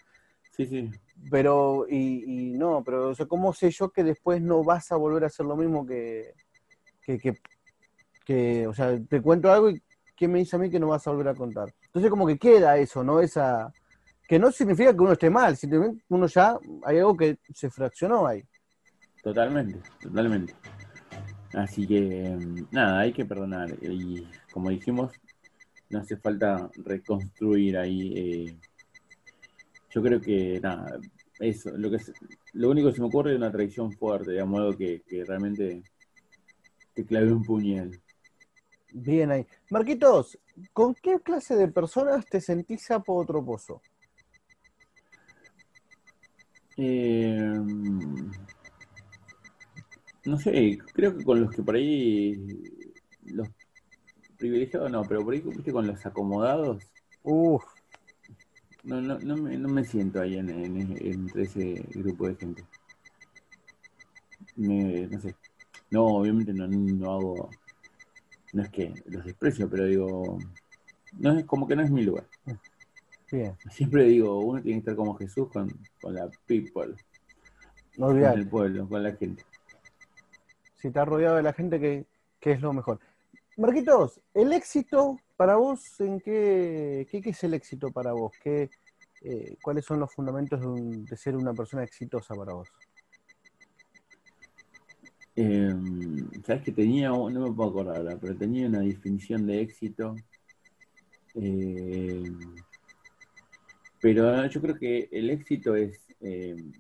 Sí, 0.52 0.66
sí. 0.66 0.90
Pero, 1.30 1.86
y, 1.88 2.54
no, 2.56 2.82
pero, 2.84 3.08
o 3.08 3.14
sea, 3.14 3.26
¿cómo 3.26 3.52
sé 3.52 3.70
yo 3.70 3.90
que 3.90 4.04
después 4.04 4.40
no 4.40 4.62
vas 4.62 4.92
a 4.92 4.96
volver 4.96 5.24
a 5.24 5.26
hacer 5.28 5.46
lo 5.46 5.56
mismo 5.56 5.86
que, 5.86 6.34
que, 7.18 7.38
que, 8.24 8.66
o 8.66 8.74
sea, 8.74 8.98
te 9.08 9.20
cuento 9.20 9.50
algo 9.50 9.70
y 9.70 9.82
¿qué 10.16 10.28
me 10.28 10.38
dice 10.38 10.56
a 10.56 10.58
mí 10.58 10.70
que 10.70 10.80
no 10.80 10.88
vas 10.88 11.06
a 11.06 11.10
volver 11.10 11.28
a 11.28 11.34
contar? 11.34 11.72
Entonces 11.86 12.10
como 12.10 12.26
que 12.26 12.38
queda 12.38 12.76
eso, 12.78 13.02
¿no? 13.02 13.20
Esa, 13.20 13.72
que 14.28 14.38
no 14.38 14.50
significa 14.50 14.92
que 14.92 15.00
uno 15.00 15.12
esté 15.12 15.30
mal, 15.30 15.56
sino 15.56 15.96
uno 16.08 16.26
ya, 16.26 16.58
hay 16.84 16.98
algo 16.98 17.16
que 17.16 17.38
se 17.54 17.70
fraccionó 17.70 18.26
ahí. 18.26 18.44
Totalmente, 19.22 19.80
totalmente. 20.00 20.54
Así 21.54 21.86
que, 21.86 22.36
nada, 22.70 23.00
hay 23.00 23.12
que 23.12 23.24
perdonar. 23.24 23.70
Y 23.82 24.26
como 24.52 24.70
dijimos, 24.70 25.12
no 25.88 25.98
hace 25.98 26.16
falta 26.16 26.70
reconstruir 26.84 27.76
ahí 27.76 28.12
eh, 28.16 28.56
yo 29.90 30.02
creo 30.02 30.20
que 30.20 30.60
nada, 30.60 30.98
eso, 31.40 31.70
lo 31.76 31.90
que 31.90 31.98
lo 32.52 32.70
único 32.70 32.88
que 32.88 32.94
se 32.94 33.00
me 33.00 33.08
ocurre 33.08 33.32
es 33.32 33.38
una 33.38 33.50
tradición 33.50 33.92
fuerte, 33.92 34.32
digamos, 34.32 34.60
algo 34.60 34.76
que, 34.76 35.02
realmente 35.26 35.82
te 37.00 37.06
clave 37.06 37.32
un 37.32 37.42
puñal. 37.42 38.00
Bien 38.92 39.30
ahí. 39.30 39.46
Marquitos, 39.70 40.38
¿con 40.72 40.94
qué 40.94 41.20
clase 41.20 41.54
de 41.54 41.68
personas 41.68 42.26
te 42.26 42.40
sentís 42.40 42.82
sapo 42.82 43.14
otro 43.14 43.44
pozo? 43.44 43.80
Eh, 46.76 47.52
no 50.24 50.38
sé, 50.38 50.78
creo 50.92 51.16
que 51.16 51.24
con 51.24 51.40
los 51.40 51.54
que 51.54 51.62
por 51.62 51.74
ahí, 51.74 52.34
los 53.24 53.48
privilegiados 54.36 54.90
no, 54.90 55.02
pero 55.02 55.22
por 55.24 55.34
ahí 55.34 55.40
con 55.40 55.86
los 55.86 56.06
acomodados. 56.06 56.82
Uf, 57.22 57.64
no, 58.84 59.00
no, 59.00 59.18
no, 59.18 59.36
me, 59.36 59.56
no 59.56 59.68
me 59.68 59.84
siento 59.84 60.20
ahí 60.20 60.36
en, 60.36 60.50
entre 60.50 61.42
ese 61.42 61.84
grupo 61.94 62.28
de 62.28 62.36
gente. 62.36 62.64
no 64.56 65.20
sé. 65.20 65.34
No, 65.90 66.06
obviamente 66.06 66.52
no, 66.52 66.66
no 66.66 67.12
hago. 67.12 67.50
No 68.52 68.62
es 68.62 68.68
que 68.70 68.94
los 69.06 69.24
desprecio, 69.24 69.68
pero 69.68 69.86
digo. 69.86 70.38
No 71.18 71.38
es 71.38 71.44
como 71.44 71.66
que 71.66 71.76
no 71.76 71.82
es 71.82 71.90
mi 71.90 72.02
lugar. 72.02 72.26
Bien. 73.32 73.56
Siempre 73.70 74.04
digo, 74.04 74.38
uno 74.38 74.60
tiene 74.60 74.76
que 74.76 74.90
estar 74.90 74.96
como 74.96 75.14
Jesús 75.14 75.48
con, 75.50 75.68
con 76.00 76.14
la 76.14 76.28
people. 76.46 76.94
No 77.96 78.06
con 78.08 78.24
el 78.24 78.48
pueblo, 78.48 78.88
con 78.88 79.02
la 79.02 79.12
gente. 79.12 79.44
Si 80.76 80.88
estás 80.88 81.06
rodeado 81.06 81.36
de 81.36 81.42
la 81.42 81.52
gente, 81.52 81.78
que, 81.78 82.06
que 82.38 82.52
es 82.52 82.60
lo 82.60 82.72
mejor. 82.72 82.98
Marquitos, 83.56 84.20
el 84.32 84.52
éxito 84.52 85.18
para 85.36 85.56
vos, 85.56 86.00
¿en 86.00 86.20
qué, 86.20 87.06
qué, 87.10 87.22
es 87.24 87.44
el 87.44 87.54
éxito 87.54 87.90
para 87.90 88.12
vos? 88.12 88.32
¿Qué, 88.42 88.70
eh, 89.22 89.56
¿Cuáles 89.62 89.84
son 89.84 90.00
los 90.00 90.12
fundamentos 90.12 90.60
de, 90.60 91.16
ser 91.16 91.36
una 91.36 91.52
persona 91.52 91.82
exitosa 91.82 92.34
para 92.34 92.54
vos? 92.54 92.68
Em, 95.40 96.28
Sabes 96.44 96.62
que 96.64 96.72
tenía, 96.72 97.08
no 97.08 97.30
me 97.30 97.52
puedo 97.52 97.70
acordar 97.70 97.96
ahora, 97.96 98.18
pero 98.20 98.36
tenía 98.36 98.66
una 98.66 98.80
definición 98.80 99.46
de 99.46 99.62
éxito. 99.62 100.14
Em, 101.34 102.38
pero 104.02 104.46
yo 104.46 104.60
creo 104.60 104.76
que 104.78 105.08
el 105.10 105.30
éxito 105.30 105.74
es, 105.76 105.98
em, 106.20 106.72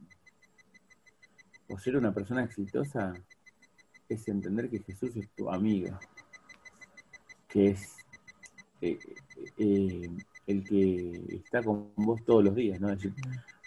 o 1.70 1.78
ser 1.78 1.96
una 1.96 2.12
persona 2.12 2.44
exitosa, 2.44 3.14
es 4.08 4.28
entender 4.28 4.68
que 4.68 4.80
Jesús 4.80 5.16
es 5.16 5.30
tu 5.30 5.48
amigo, 5.50 5.98
que 7.48 7.68
es 7.70 7.96
eh, 8.82 8.98
eh, 9.56 10.10
el 10.46 10.64
que 10.64 11.40
está 11.42 11.62
con 11.62 11.92
vos 11.96 12.22
todos 12.26 12.44
los 12.44 12.54
días, 12.54 12.78
¿no? 12.80 12.88
decir, 12.88 13.14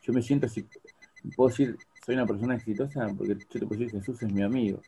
yo 0.04 0.14
me 0.14 0.22
siento 0.22 0.46
así, 0.48 0.68
puedo 1.36 1.50
decir, 1.50 1.78
soy 2.06 2.16
una 2.16 2.26
persona 2.26 2.56
exitosa 2.56 3.08
porque 3.18 3.36
yo 3.36 3.60
te 3.60 3.66
puedo 3.66 3.80
decir, 3.80 3.92
Jesús 3.92 4.22
es 4.24 4.32
mi 4.32 4.44
amigo. 4.44 4.82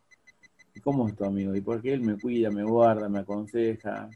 ¿Y 0.73 0.82
cómo 0.82 1.08
es 1.08 1.15
tu 1.15 1.23
amigo? 1.23 1.56
Y 1.56 1.62
porque 1.62 1.93
él 1.93 2.01
me 2.01 2.17
cuida, 2.19 2.51
me 2.51 2.63
guarda, 2.63 3.08
me 3.08 3.19
aconseja, 3.19 4.10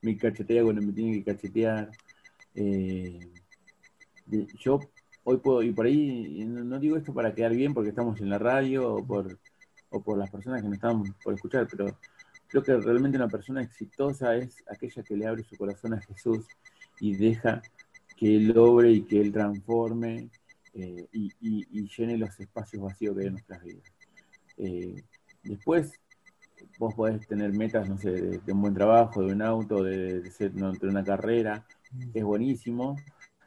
me 0.00 0.16
cachetea 0.16 0.62
cuando 0.62 0.80
me 0.80 0.92
tiene 0.92 1.12
que 1.18 1.24
cachetear. 1.32 1.90
Eh, 2.54 3.18
yo 4.58 4.80
hoy 5.24 5.36
puedo, 5.38 5.62
y 5.62 5.72
por 5.72 5.86
ahí, 5.86 6.44
no, 6.46 6.78
digo 6.78 6.96
esto 6.96 7.12
para 7.12 7.34
quedar 7.34 7.54
bien 7.54 7.74
porque 7.74 7.90
estamos 7.90 8.20
en 8.20 8.30
la 8.30 8.38
radio 8.38 8.94
o 8.94 9.06
por, 9.06 9.38
o 9.90 10.02
por 10.02 10.16
las 10.16 10.30
personas 10.30 10.62
que 10.62 10.68
nos 10.68 10.76
están 10.76 11.02
por 11.22 11.34
escuchar, 11.34 11.68
pero 11.70 11.98
creo 12.48 12.62
que 12.62 12.76
realmente 12.78 13.18
una 13.18 13.28
persona 13.28 13.62
exitosa 13.62 14.34
es 14.36 14.64
aquella 14.70 15.02
que 15.02 15.16
le 15.16 15.26
abre 15.26 15.44
su 15.44 15.56
corazón 15.56 15.94
a 15.94 16.00
Jesús 16.00 16.46
y 17.00 17.14
deja 17.16 17.60
que 18.16 18.36
Él 18.36 18.56
obre 18.56 18.92
y 18.92 19.02
que 19.02 19.20
Él 19.20 19.32
transforme 19.32 20.30
eh, 20.78 21.08
y, 21.10 21.88
llene 21.96 22.18
los 22.18 22.38
espacios 22.38 22.82
vacíos 22.82 23.14
que 23.14 23.22
hay 23.22 23.26
en 23.28 23.32
nuestras 23.32 23.62
vidas. 23.62 23.92
Eh, 24.58 25.02
después, 25.42 25.98
vos 26.78 26.94
podés 26.94 27.26
tener 27.26 27.50
metas, 27.54 27.88
no 27.88 27.96
sé, 27.96 28.10
de, 28.10 28.52
un 28.52 28.60
buen 28.60 28.74
trabajo, 28.74 29.22
de 29.22 29.32
un 29.32 29.40
auto, 29.40 29.82
de, 29.82 30.20
de 30.20 30.88
una 30.88 31.02
carrera, 31.02 31.66
es 32.12 32.22
buenísimo, 32.22 32.96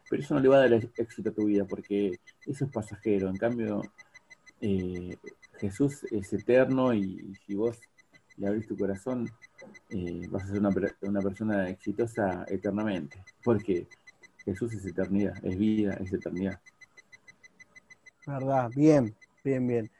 pero 0.10 0.24
eso 0.24 0.34
no 0.34 0.40
le 0.40 0.50
va 0.50 0.58
a 0.58 0.68
dar 0.68 0.74
éxito 0.98 1.30
a 1.30 1.34
tu 1.34 1.46
vida 1.46 1.66
porque 1.66 2.20
eso 2.48 2.66
es 2.66 2.72
pasajero. 2.72 3.30
En 3.30 3.38
cambio, 3.38 3.84
eh, 4.62 5.16
Jesús 5.60 6.04
es 6.10 6.34
eterno 6.34 6.96
y, 6.96 7.36
si 7.46 7.54
vos 7.54 7.78
le 8.38 8.48
abrís 8.48 8.66
tu 8.66 8.76
corazón, 8.76 9.30
vas 10.32 10.44
a 10.44 10.48
ser 10.48 10.60
una, 10.60 10.70
una, 11.02 11.22
persona 11.22 11.70
exitosa 11.70 12.44
eternamente. 12.48 13.24
Porque 13.44 13.88
Jesús 14.44 14.74
es 14.74 14.86
eternidad, 14.88 15.36
es 15.46 15.60
vida, 15.60 15.94
es 16.02 16.12
eternidad. 16.12 16.60
Verdad, 18.30 18.70
bien, 18.76 19.16
bien, 19.44 19.68
bien. 19.68 19.92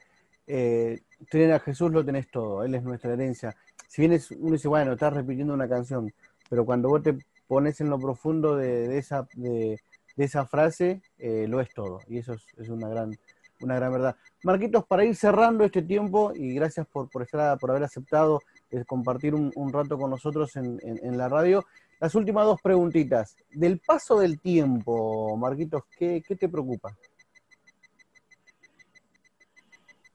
Eh, 0.46 1.00
tener 1.30 1.52
a 1.52 1.60
Jesús 1.60 1.92
lo 1.92 2.06
tenés 2.06 2.30
todo, 2.30 2.64
Él 2.64 2.76
es 2.76 2.84
nuestra 2.84 3.14
herencia. 3.14 3.56
Si 3.88 4.02
bien 4.02 4.20
uno 4.38 4.54
dice, 4.54 4.68
bueno, 4.68 4.94
estás 4.94 5.14
repitiendo 5.14 5.54
una 5.54 5.68
canción, 5.68 6.14
pero 6.48 6.64
cuando 6.64 6.90
vos 6.90 7.02
te 7.02 7.18
pones 7.48 7.82
en 7.82 7.90
lo 7.90 7.98
profundo 7.98 8.56
de, 8.56 9.00
esa, 9.00 9.28
de, 9.34 9.80
esa 10.16 10.46
frase, 10.46 11.02
eh, 11.18 11.48
lo 11.48 11.60
es 11.60 11.74
todo. 11.74 12.02
Y 12.08 12.20
eso 12.20 12.34
es, 12.34 12.70
una, 12.70 12.88
gran, 12.88 13.18
una 13.62 13.76
gran 13.76 13.92
verdad. 13.92 14.16
Marquitos, 14.44 14.86
para 14.86 15.04
ir 15.04 15.16
cerrando 15.16 15.64
este 15.64 15.82
tiempo, 15.82 16.32
y 16.36 16.54
gracias 16.54 16.86
por, 16.86 17.10
por, 17.10 17.24
estar, 17.24 17.58
por 17.58 17.72
haber 17.72 17.84
aceptado 17.84 18.42
eh, 18.70 18.86
compartir 18.86 19.34
un, 19.34 19.74
rato 19.74 19.98
con 19.98 20.12
nosotros 20.12 20.56
en, 20.56 21.18
la 21.18 21.28
radio, 21.28 21.66
las 22.00 22.14
últimas 22.14 22.46
dos 22.46 22.62
preguntitas. 22.62 23.36
Del 23.52 23.80
paso 23.80 24.20
del 24.20 24.40
tiempo, 24.40 25.36
Marquitos, 25.36 25.84
¿qué, 25.98 26.22
te 26.22 26.48
preocupa? 26.48 26.96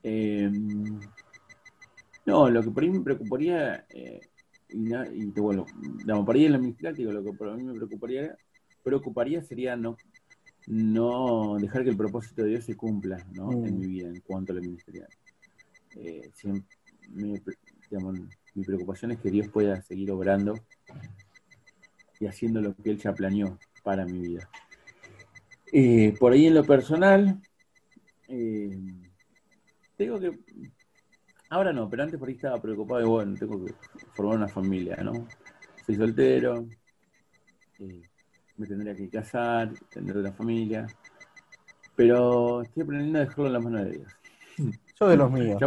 Em, 0.05 1.01
no, 2.27 2.49
lo 2.49 2.63
que 2.63 2.71
por 2.71 2.83
ahí 2.83 2.91
me 2.91 3.01
preocuparía, 3.01 3.87
eh, 3.89 4.21
y, 4.69 5.27
bueno, 5.41 5.67
por 6.25 6.37
ahí 6.37 6.45
en 6.45 6.53
la 6.53 6.59
administrativa, 6.59 7.13
lo 7.13 7.25
que 7.25 7.33
por 7.33 7.57
mí 7.57 7.65
me 7.65 7.75
preocuparía, 7.75 8.37
preocuparía 8.83 9.43
sería 9.43 9.77
no, 9.77 9.97
no 10.67 11.57
dejar 11.59 11.85
que 11.85 11.91
el 11.91 11.97
propósito 11.97 12.43
de 12.43 12.51
Dios 12.51 12.65
se 12.65 12.77
cumpla 12.77 13.19
¿no? 13.33 13.51
en 13.53 13.75
mm. 13.75 13.79
mi 13.79 13.87
vida 13.87 14.09
en 14.09 14.21
cuanto 14.21 14.53
a 14.53 14.57
la 14.57 14.63
ministerial. 14.63 15.09
Eh, 15.97 16.31
mi, 17.11 17.35
mi 18.55 18.65
preocupación 18.65 19.13
es 19.13 19.19
que 19.19 19.31
Dios 19.31 19.49
pueda 19.49 19.81
seguir 19.83 20.11
obrando 20.13 20.55
y 22.21 22.27
haciendo 22.27 22.61
lo 22.61 22.75
que 22.75 22.91
Él 22.91 22.99
ya 22.99 23.13
planeó 23.13 23.59
para 23.83 24.05
mi 24.05 24.21
vida. 24.21 24.49
Eh, 25.73 26.15
por 26.19 26.33
ahí 26.33 26.47
en 26.47 26.55
lo 26.55 26.65
personal, 26.65 27.41
eh, 28.29 28.71
tengo 29.97 30.19
que 30.19 30.33
Ahora 31.51 31.73
no, 31.73 31.89
pero 31.89 32.03
antes 32.03 32.19
por 32.19 32.29
ahí 32.29 32.35
estaba 32.35 32.61
preocupado 32.61 33.01
de, 33.01 33.07
bueno, 33.07 33.37
tengo 33.39 33.65
que 33.65 33.73
formar 34.13 34.39
una 34.39 34.49
familia, 34.49 34.97
¿no? 34.97 35.13
Soy 35.87 35.95
soltero, 35.95 36.67
eh, 37.79 38.03
me 38.57 38.67
tendría 38.67 38.95
que 38.95 39.09
casar, 39.09 39.73
tener 39.89 40.17
una 40.17 40.33
familia, 40.33 40.87
pero 41.95 42.63
estoy 42.63 42.83
aprendiendo 42.83 43.19
a 43.19 43.23
dejarlo 43.23 43.47
en 43.47 43.53
las 43.53 43.63
manos 43.63 43.85
de 43.85 43.91
Dios. 43.91 44.13
Yo 45.01 45.09
de 45.09 45.17
los 45.17 45.31
míos. 45.31 45.61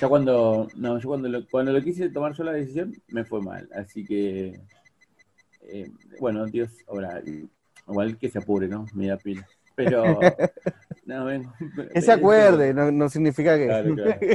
Ya, 0.00 0.08
cuando, 0.08 0.68
no, 0.76 0.98
yo 0.98 1.08
cuando 1.08 1.28
lo, 1.28 1.46
cuando 1.48 1.72
lo 1.72 1.82
quise 1.82 2.10
tomar 2.10 2.34
yo 2.34 2.44
la 2.44 2.52
decisión, 2.52 2.92
me 3.08 3.24
fue 3.24 3.40
mal. 3.40 3.66
Así 3.74 4.04
que, 4.04 4.60
eh, 5.62 5.90
bueno, 6.20 6.44
Dios, 6.44 6.70
ahora, 6.86 7.22
igual 7.86 8.18
que 8.18 8.28
se 8.28 8.38
apure, 8.38 8.68
¿no? 8.68 8.84
Me 8.92 9.06
da 9.06 9.16
pila. 9.16 9.48
Pero, 9.74 10.20
no, 11.08 11.54
que 11.94 12.02
se 12.02 12.12
acuerde, 12.12 12.74
no, 12.74 12.92
no 12.92 13.08
significa 13.08 13.56
que. 13.56 13.66
Claro, 13.66 13.94
claro. 13.94 14.20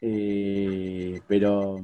Eh, 0.00 1.20
pero 1.26 1.80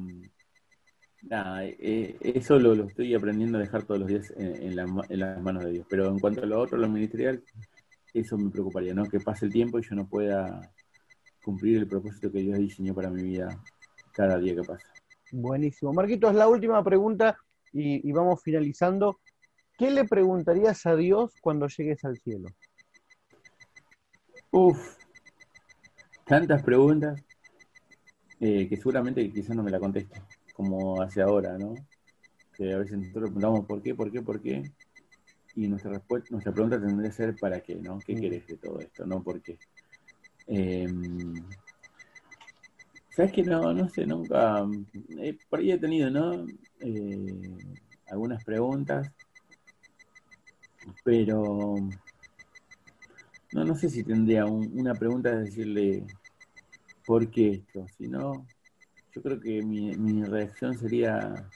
nada, 1.23 1.65
eh, 1.65 2.17
eso 2.21 2.61
lo, 2.61 2.87
estoy 2.87 3.13
aprendiendo 3.13 3.59
a 3.59 3.61
dejar 3.61 3.83
todos 3.83 3.99
los 3.99 4.09
días 4.09 4.33
en, 4.37 4.77
las 4.77 5.43
manos 5.43 5.65
de 5.65 5.73
Dios. 5.73 5.87
Pero 5.91 6.07
en 6.07 6.21
cuanto 6.21 6.45
a 6.45 6.47
lo 6.47 6.61
otro, 6.61 6.79
lo 6.79 6.89
ministerial, 6.89 7.43
eso 8.13 8.39
me 8.39 8.51
preocuparía, 8.51 8.95
¿no? 8.95 9.03
Que 9.07 9.19
pase 9.19 9.47
el 9.47 9.53
tiempo 9.53 9.81
y 9.81 9.83
yo 9.83 9.97
no 9.97 10.07
pueda 10.07 10.73
cumplir 11.43 11.79
el 11.79 11.89
propósito 11.89 12.31
que 12.31 12.39
Dios 12.39 12.57
diseñó 12.61 12.95
para 12.95 13.11
mi 13.11 13.25
vida 13.25 13.49
cada 14.13 14.39
día 14.39 14.55
que 14.55 14.63
pasa. 14.63 14.87
Buenísimo. 15.33 15.93
Marquitos, 15.93 16.37
la 16.37 16.47
última 16.47 16.85
pregunta 16.85 17.37
y, 17.73 18.09
y 18.09 18.13
vamos 18.13 18.41
finalizando. 18.45 19.19
¿Qué 19.77 19.91
le 19.91 20.05
preguntarías 20.05 20.87
a 20.87 20.95
Dios 20.95 21.35
cuando 21.41 21.67
llegues 21.67 22.05
al 22.05 22.17
cielo? 22.19 22.49
Uf, 24.57 24.99
tantas 26.25 26.63
preguntas. 26.63 27.21
Eh, 28.39 28.69
que 28.69 28.77
seguramente 28.77 29.29
quizás 29.33 29.57
no 29.57 29.65
me 29.65 29.71
la 29.73 29.81
conteste, 29.81 30.23
como 30.53 31.03
hace 31.03 31.23
ahora, 31.23 31.59
¿no? 31.59 31.75
Que 32.57 32.73
a 32.73 32.79
veces 32.79 32.99
nosotros 32.99 33.31
preguntamos 33.31 33.67
por 33.67 33.83
qué, 33.83 33.97
por 33.97 34.13
qué, 34.13 34.23
por 34.23 34.41
qué, 34.41 34.63
y 35.57 35.67
nuestra 35.67 35.91
respuesta, 35.91 36.29
nuestra 36.31 36.53
pregunta 36.53 36.81
tendría 36.81 37.11
que 37.11 37.17
ser 37.17 37.35
para 37.35 37.59
qué, 37.61 37.75
¿no? 37.75 37.99
¿Qué 37.99 38.15
mm. 38.15 38.21
querés 38.21 38.47
de 38.47 38.57
todo 38.57 38.79
esto? 38.79 39.05
No 39.05 39.25
por 39.25 39.43
qué. 39.43 39.59
Em, 40.47 41.35
¿Sabes 43.11 43.33
que 43.33 43.43
no, 43.43 43.73
no 43.73 43.89
sé, 43.89 44.07
nunca, 44.07 44.65
eh, 45.19 45.37
por 45.51 45.59
ahí 45.59 45.73
he 45.73 45.79
tenido, 45.79 46.11
¿no? 46.11 46.47
Eh, 46.79 47.57
algunas 48.07 48.45
preguntas, 48.45 49.11
pero 51.03 51.75
no, 53.55 53.65
no 53.65 53.77
sé 53.77 53.89
si 53.89 54.03
tendría 54.03 54.47
una 54.47 54.95
pregunta 54.95 55.31
de 55.31 55.45
decirle, 55.45 56.05
¿por 57.07 57.31
qué 57.31 57.51
esto? 57.51 57.87
Si 57.97 58.09
no, 58.09 58.45
yo 59.13 59.23
creo 59.23 59.39
que 59.39 59.63
mi, 59.63 60.25
reacción 60.25 60.77
sería 60.77 61.49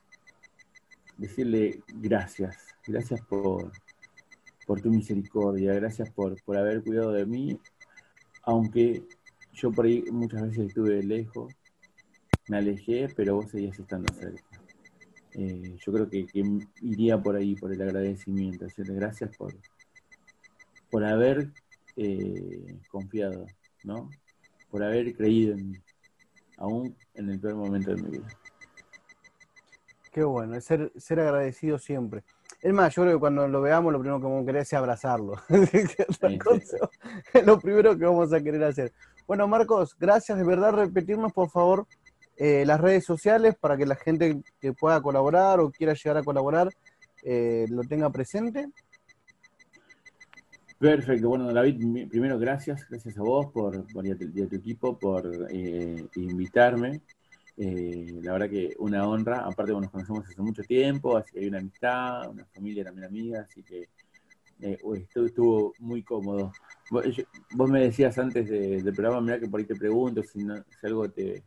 decirle 1.16 1.82
gracias, 1.96 2.68
gracias 2.86 3.20
por, 3.22 3.72
por 4.64 4.80
tu 4.80 4.90
misericordia, 4.90 5.74
gracias 5.74 6.08
por, 6.10 6.40
por 6.44 6.56
haber 6.56 6.84
cuidado 6.84 7.10
de 7.10 7.26
mí, 7.26 7.58
aunque 8.44 9.02
yo 9.52 9.72
por 9.72 9.86
ahí 9.86 10.04
muchas 10.12 10.42
veces 10.42 10.68
estuve 10.68 11.02
lejos, 11.02 11.52
me 12.48 12.58
alejé, 12.58 13.08
pero 13.16 13.34
vos 13.34 13.50
seguías 13.50 13.76
estando 13.76 14.14
cerca. 14.14 14.44
Eh, 15.32 15.76
yo 15.84 15.92
creo 15.92 16.08
que, 16.08 16.26
iría 16.80 17.20
por 17.20 17.34
ahí, 17.34 17.56
por 17.56 17.72
el 17.72 17.82
agradecimiento, 17.82 18.66
decirle 18.66 18.94
gracias 18.94 19.36
por, 19.36 19.52
por 20.90 21.04
haber 21.04 21.52
eh, 22.00 22.78
confiado, 22.88 23.44
¿no? 23.82 24.08
por 24.70 24.82
haber 24.82 25.14
creído 25.16 25.54
en 25.54 25.70
mí, 25.70 25.78
aún 26.58 26.96
en 27.14 27.30
el 27.30 27.40
peor 27.40 27.56
momento 27.56 27.94
de 27.94 28.02
mi 28.02 28.10
vida. 28.10 28.28
Qué 30.12 30.22
bueno, 30.24 30.56
es 30.56 30.64
ser, 30.64 30.92
ser 30.96 31.20
agradecido 31.20 31.78
siempre. 31.78 32.24
Es 32.60 32.72
más, 32.72 32.94
yo 32.94 33.02
creo 33.02 33.14
que 33.14 33.20
cuando 33.20 33.46
lo 33.46 33.60
veamos, 33.60 33.92
lo 33.92 34.00
primero 34.00 34.20
que 34.20 34.26
vamos 34.26 34.42
a 34.42 34.46
querer 34.46 34.62
es 34.62 34.72
abrazarlo. 34.72 35.34
es 37.32 37.46
lo 37.46 37.60
primero 37.60 37.96
que 37.96 38.04
vamos 38.04 38.32
a 38.32 38.40
querer 38.40 38.64
hacer. 38.64 38.92
Bueno, 39.26 39.46
Marcos, 39.46 39.96
gracias 39.98 40.38
de 40.38 40.44
verdad. 40.44 40.72
Repetirnos, 40.72 41.32
por 41.32 41.50
favor, 41.50 41.86
eh, 42.36 42.64
las 42.66 42.80
redes 42.80 43.04
sociales 43.04 43.54
para 43.54 43.76
que 43.76 43.86
la 43.86 43.94
gente 43.94 44.42
que 44.60 44.72
pueda 44.72 45.00
colaborar 45.00 45.60
o 45.60 45.70
quiera 45.70 45.94
llegar 45.94 46.16
a 46.16 46.22
colaborar 46.24 46.68
eh, 47.22 47.66
lo 47.68 47.82
tenga 47.82 48.10
presente. 48.10 48.68
Perfecto, 50.78 51.28
bueno 51.28 51.52
David, 51.52 52.08
primero 52.08 52.38
gracias, 52.38 52.88
gracias 52.88 53.18
a 53.18 53.22
vos 53.22 53.46
por, 53.52 53.84
por 53.92 54.06
y, 54.06 54.12
a 54.12 54.16
tu, 54.16 54.54
equipo 54.54 54.96
por 54.96 55.28
eh, 55.50 56.06
invitarme. 56.14 57.00
Eh, 57.56 58.20
la 58.22 58.34
verdad 58.34 58.48
que 58.48 58.76
una 58.78 59.04
honra, 59.08 59.40
aparte 59.40 59.72
que 59.72 59.80
nos 59.80 59.90
conocemos 59.90 60.24
hace 60.24 60.40
mucho 60.40 60.62
tiempo, 60.62 61.16
así 61.16 61.32
que 61.32 61.40
hay 61.40 61.48
una 61.48 61.58
amistad, 61.58 62.30
una 62.30 62.44
familia 62.44 62.84
también 62.84 63.06
amiga, 63.06 63.40
así 63.40 63.64
que 63.64 63.88
eh, 64.60 64.78
estuvo, 65.16 65.74
muy 65.80 66.04
cómodo. 66.04 66.52
Vos, 66.92 67.70
me 67.70 67.80
decías 67.80 68.16
antes 68.18 68.48
del 68.48 68.92
programa, 68.94 69.20
mira 69.20 69.40
que 69.40 69.48
por 69.48 69.58
ahí 69.58 69.66
te 69.66 69.74
pregunto 69.74 70.22
si, 70.22 70.42
si 70.42 70.86
algo 70.86 71.10
te, 71.10 71.42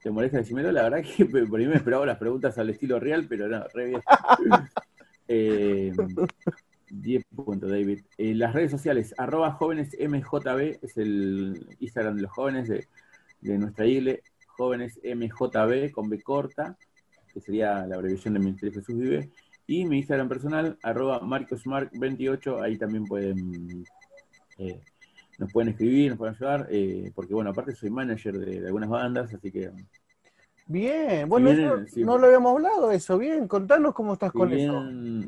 te 0.00 0.10
molesta 0.10 0.38
decímelo, 0.38 0.72
la 0.72 0.84
verdad 0.84 1.02
que 1.02 1.26
por 1.46 1.60
ahí 1.60 1.66
me 1.66 1.76
esperaba 1.76 2.06
las 2.06 2.16
preguntas 2.16 2.56
al 2.56 2.70
estilo 2.70 2.98
real, 2.98 3.26
pero 3.28 3.46
no, 3.46 3.62
re 3.74 3.86
bien. 3.88 4.00
10.david. 6.90 8.00
Eh, 8.18 8.34
las 8.34 8.52
redes 8.52 8.70
sociales, 8.70 9.14
arroba 9.18 9.52
jóvenesmjb, 9.52 10.78
es 10.82 10.96
el 10.96 11.66
Instagram 11.80 12.16
de 12.16 12.22
los 12.22 12.30
jóvenes 12.30 12.68
de, 12.68 13.58
nuestra 13.58 13.86
iglesia, 13.86 14.22
jóvenesmjb 14.46 15.90
con 15.92 16.08
B 16.08 16.22
corta, 16.22 16.76
que 17.32 17.40
sería 17.40 17.86
la 17.86 17.96
abreviación 17.96 18.34
de 18.34 18.40
Ministerio 18.40 18.80
Jesús 18.80 18.96
Vive. 18.96 19.30
Y 19.66 19.84
mi 19.86 19.98
Instagram 19.98 20.28
personal, 20.28 20.78
arroba 20.82 21.20
marcosmark28, 21.20 22.62
ahí 22.62 22.76
también 22.76 23.04
pueden, 23.04 23.84
eh, 24.58 24.80
nos 25.38 25.52
pueden 25.52 25.70
escribir, 25.70 26.10
nos 26.10 26.18
pueden 26.18 26.34
ayudar, 26.34 26.68
eh, 26.70 27.10
porque 27.14 27.34
bueno, 27.34 27.50
aparte 27.50 27.74
soy 27.74 27.90
manager 27.90 28.38
de, 28.38 28.66
algunas 28.66 28.88
bandas, 28.88 29.32
así 29.32 29.50
que... 29.50 29.70
Bien, 30.66 31.28
bueno, 31.28 31.50
no 31.96 32.18
lo 32.18 32.26
habíamos 32.26 32.52
hablado 32.54 32.90
eso, 32.90 33.18
bien, 33.18 33.46
contanos 33.46 33.92
cómo 33.92 34.14
estás 34.14 34.32
con 34.32 34.52
eso. 34.52 34.82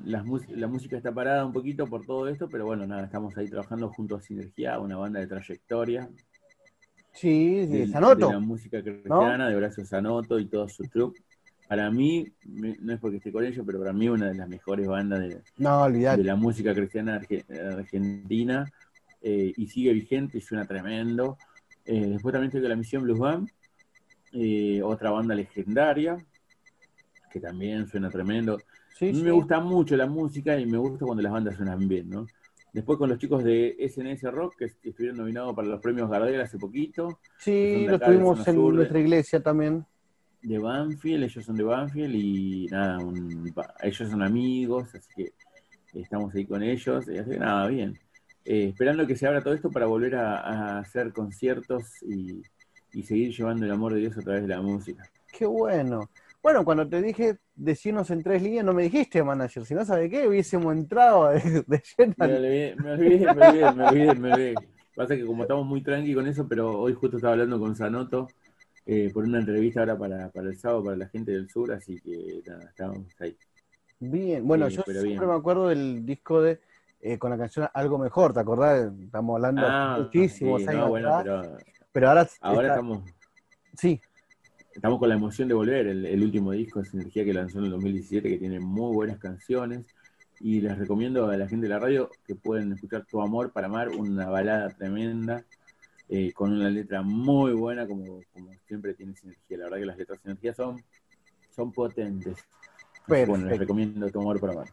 La, 0.05 0.25
la 0.51 0.67
música 0.67 0.97
está 0.97 1.13
parada 1.13 1.45
un 1.45 1.53
poquito 1.53 1.87
por 1.87 2.07
todo 2.07 2.29
esto, 2.29 2.49
pero 2.49 2.65
bueno, 2.65 2.87
nada, 2.87 3.05
estamos 3.05 3.37
ahí 3.37 3.47
trabajando 3.49 3.91
junto 3.91 4.17
a 4.17 4.23
Sinergia, 4.23 4.79
una 4.79 4.97
banda 4.97 5.21
de 5.21 5.27
trayectoria. 5.27 6.09
Sí, 7.13 7.67
de, 7.67 7.87
Sanoto. 7.89 8.29
De 8.29 8.33
la 8.33 8.41
música 8.41 8.83
cristiana, 8.83 9.49
de 9.49 9.57
Horacio 9.57 9.85
Sanoto 9.85 10.39
y 10.39 10.47
todo 10.47 10.69
su 10.69 10.85
truco 10.85 11.15
para 11.69 11.91
mí, 11.91 12.27
no 12.45 12.93
es 12.93 13.01
porque 13.01 13.17
esté 13.17 13.33
con 13.33 13.45
ellos, 13.45 13.65
pero 13.67 13.81
para 13.81 13.93
mí 13.93 14.09
una 14.09 14.29
de 14.29 14.35
las 14.35 14.49
mejores 14.49 14.87
bandas 14.87 15.21
de, 15.21 15.43
de 15.57 16.25
la 16.25 16.37
música 16.37 16.73
cristiana 16.75 17.21
argentina 17.77 18.71
eh, 19.21 19.53
y 19.57 19.67
sigue 19.67 19.93
vigente 19.93 20.39
y 20.39 20.41
suena 20.41 20.65
tremendo. 20.65 21.37
Eh, 21.85 22.07
después 22.07 22.33
también 22.33 22.49
estoy 22.49 22.61
con 22.61 22.71
la 22.71 22.77
Misión 22.77 23.03
Blues 23.03 23.19
Band, 23.19 23.51
eh, 24.37 24.83
otra 24.83 25.11
banda 25.11 25.35
legendaria, 25.35 26.17
que 27.31 27.41
también 27.41 27.87
suena 27.87 28.11
tremendo. 28.11 28.59
a 29.01 29.05
mí 29.05 29.23
me 29.23 29.31
gusta 29.31 29.61
mucho 29.61 29.97
la 29.97 30.07
música 30.07 30.59
y 30.59 30.67
me 30.67 30.79
gusta 30.79 31.05
cuando 31.05 31.23
las 31.23 31.33
bandas 31.33 31.57
suenan 31.57 31.87
bien, 31.89 32.09
¿no? 32.09 32.27
Después 32.73 32.99
con 32.99 33.09
los 33.09 33.19
chicos 33.19 33.43
de 33.43 33.77
SNS 33.79 34.31
Rock, 34.31 34.57
que 34.59 34.65
estuvieron 34.89 35.17
nominados 35.17 35.55
para 35.57 35.69
los 35.69 35.81
premios 35.81 36.11
Gardel 36.11 36.41
hace 36.41 36.59
poquito. 36.59 37.21
Sí, 37.39 37.87
lo 37.87 37.99
tuvimos 37.99 38.47
en 38.47 38.75
nuestra 38.75 39.01
iglesia 39.01 39.43
también 39.43 39.87
de 40.47 40.59
Banfield, 40.59 41.25
ellos 41.25 41.45
son 41.45 41.57
de 41.57 41.65
Banfield 41.65 42.15
y 42.15 42.67
nada, 42.71 42.99
ellos 43.83 44.09
son 44.09 44.23
amigos, 44.23 44.95
así 44.95 45.09
que 45.15 45.33
estamos 46.01 46.35
ahí 46.35 46.47
con 46.47 46.63
ellos, 46.63 47.09
y 47.09 47.19
así 47.19 47.31
que 47.31 47.39
nada, 47.39 47.67
bien. 47.67 47.99
Eh, 48.45 48.69
esperando 48.69 49.07
que 49.07 49.17
se 49.17 49.27
abra 49.27 49.43
todo 49.43 49.55
esto 49.55 49.71
para 49.71 49.87
volver 49.87 50.15
a, 50.15 50.79
hacer 50.79 51.13
conciertos 51.13 52.01
y, 52.03 52.43
seguir 53.03 53.33
llevando 53.33 53.65
el 53.65 53.73
amor 53.73 53.95
de 53.95 54.01
Dios 54.01 54.17
a 54.17 54.23
través 54.23 54.43
de 54.43 54.49
la 54.49 54.61
música. 54.61 55.05
Qué 55.33 55.47
bueno. 55.47 56.09
Bueno, 56.43 56.65
cuando 56.65 56.89
te 56.89 57.03
dije 57.03 57.39
decirnos 57.55 58.11
en 58.11 58.23
tres 58.23 58.43
líneas, 58.43 58.65
no 58.65 58.73
me 58.73 58.85
dijiste 58.85 59.23
manager, 59.23 59.65
si 59.65 59.75
no 59.75 59.85
sabe 59.85 60.09
qué, 60.09 60.29
hubiésemos 60.29 60.75
entrado 60.75 61.31
de, 61.31 61.83
lleno. 61.99 62.15
Me 62.19 62.37
olvidé, 62.37 62.77
me 62.77 62.93
olvidé, 62.93 63.35
me 63.35 63.47
olvidé, 63.47 63.73
me 63.73 63.89
olvidé, 63.89 64.15
me 64.15 64.33
olvidé. 64.33 64.55
Pasa 64.95 65.17
que 65.17 65.27
como 65.27 65.43
estamos 65.43 65.67
muy 65.67 65.83
tranqui 65.83 66.15
con 66.15 66.27
eso, 66.27 66.47
pero 66.49 66.71
hoy 66.79 66.95
justo 66.95 67.17
estaba 67.17 67.33
hablando 67.33 67.59
con 67.59 67.75
Sanoto, 67.77 68.29
eh, 68.87 69.11
por 69.13 69.25
una 69.25 69.41
entrevista 69.41 69.81
ahora 69.81 69.99
para, 69.99 70.31
para 70.31 70.49
el 70.49 70.57
sábado 70.57 70.85
para 70.85 70.97
la 70.97 71.09
gente 71.09 71.33
del 71.33 71.51
sur, 71.51 71.73
así 71.73 72.01
que 72.01 72.43
nada, 72.47 72.65
estamos 72.65 73.01
ahí. 73.19 73.37
Bien, 73.99 74.47
bueno, 74.47 74.69
yo 74.69 74.83
siempre 74.83 75.27
me 75.27 75.35
acuerdo 75.35 75.69
del 75.69 76.07
disco 76.07 76.41
de 76.41 76.61
eh, 77.01 77.19
con 77.19 77.31
la 77.31 77.39
canción 77.39 77.69
Algo 77.75 77.99
Mejor, 77.99 78.33
¿te 78.33 78.41
acordás? 78.41 78.93
Estamos 79.01 79.35
hablando 79.35 79.63
ah, 79.65 79.99
muchísimos 80.01 80.67
años 80.67 80.91
pero, 80.93 81.59
ahora, 82.05 82.29
ahora 82.41 82.69
estamos... 82.69 83.03
Sí. 83.77 84.01
Estamos 84.75 84.99
con 84.99 85.09
la 85.09 85.15
emoción 85.15 85.49
de 85.49 85.55
volver, 85.55 85.87
el, 85.87 86.23
último 86.23 86.53
disco 86.53 86.81
de 86.81 86.85
Sinergia 86.85 87.25
que 87.25 87.33
lanzó 87.33 87.59
en 87.59 87.65
el 87.65 87.71
2017, 87.71 88.29
que 88.29 88.37
tiene 88.37 88.61
muy 88.61 88.93
buenas 88.95 89.19
canciones, 89.19 89.87
y 90.39 90.61
les 90.61 90.77
recomiendo 90.77 91.31
a 91.31 91.37
la 91.37 91.49
gente 91.49 91.67
de 91.67 91.71
la 91.71 91.79
radio 91.79 92.11
que 92.27 92.35
pueden 92.35 92.73
escuchar 92.73 93.07
Tu 93.07 93.21
Amor 93.23 93.53
para 93.53 93.69
Amar, 93.69 93.89
una 93.89 94.29
balada 94.29 94.69
tremenda, 94.69 95.45
eh, 96.09 96.33
con 96.33 96.53
una 96.53 96.69
letra 96.69 97.01
muy 97.03 97.53
buena, 97.53 97.87
como, 97.87 98.21
como 98.33 98.51
siempre 98.67 98.93
tiene 98.93 99.15
sinergia. 99.15 99.57
La 99.57 99.65
verdad 99.65 99.79
que 99.79 99.87
las 99.87 99.97
letras 99.97 100.19
de 100.19 100.23
sinergia 100.23 100.55
son, 100.55 100.85
son 101.51 101.73
potentes. 101.73 102.37
Bueno, 103.09 103.47
les 103.47 103.59
recomiendo 103.59 104.11
tomar 104.11 104.39
para 104.39 104.61
ver. 104.61 104.69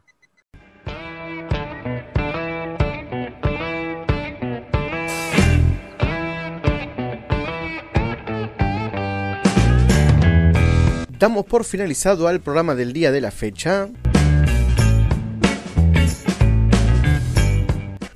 Damos 11.23 11.45
por 11.45 11.63
finalizado 11.63 12.27
al 12.27 12.41
programa 12.41 12.75
del 12.75 12.91
día 12.91 13.09
de 13.09 13.21
la 13.21 13.31
fecha. 13.31 13.87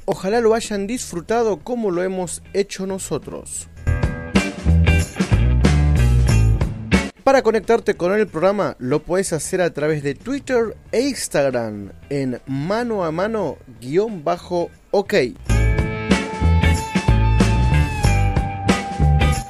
Ojalá 0.03 0.41
lo 0.41 0.53
hayan 0.53 0.87
disfrutado 0.87 1.59
como 1.63 1.89
lo 1.89 2.03
hemos 2.03 2.43
hecho 2.53 2.85
nosotros. 2.85 3.69
Para 7.23 7.43
conectarte 7.43 7.95
con 7.95 8.11
el 8.11 8.27
programa 8.27 8.75
lo 8.77 9.01
puedes 9.01 9.31
hacer 9.31 9.61
a 9.61 9.71
través 9.71 10.03
de 10.03 10.13
Twitter 10.13 10.75
e 10.91 10.99
Instagram 10.99 11.93
en 12.09 12.41
mano 12.45 13.05
a 13.05 13.11
mano 13.13 13.55
guion 13.79 14.25
bajo 14.25 14.69
ok. 14.91 15.13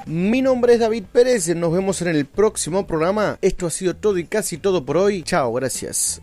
Mi 0.08 0.42
nombre 0.42 0.76
es 0.76 0.80
David 0.80 1.04
Pérez, 1.12 1.54
nos 1.54 1.74
vemos 1.74 2.02
en 2.02 2.08
el 2.08 2.26
próximo 2.26 2.88
programa. 2.88 3.38
Esto 3.42 3.68
ha 3.68 3.70
sido 3.70 3.94
todo 3.94 4.18
y 4.18 4.24
casi 4.24 4.58
todo 4.58 4.86
por 4.86 4.96
hoy. 4.96 5.22
Chao, 5.24 5.52
gracias. 5.52 6.22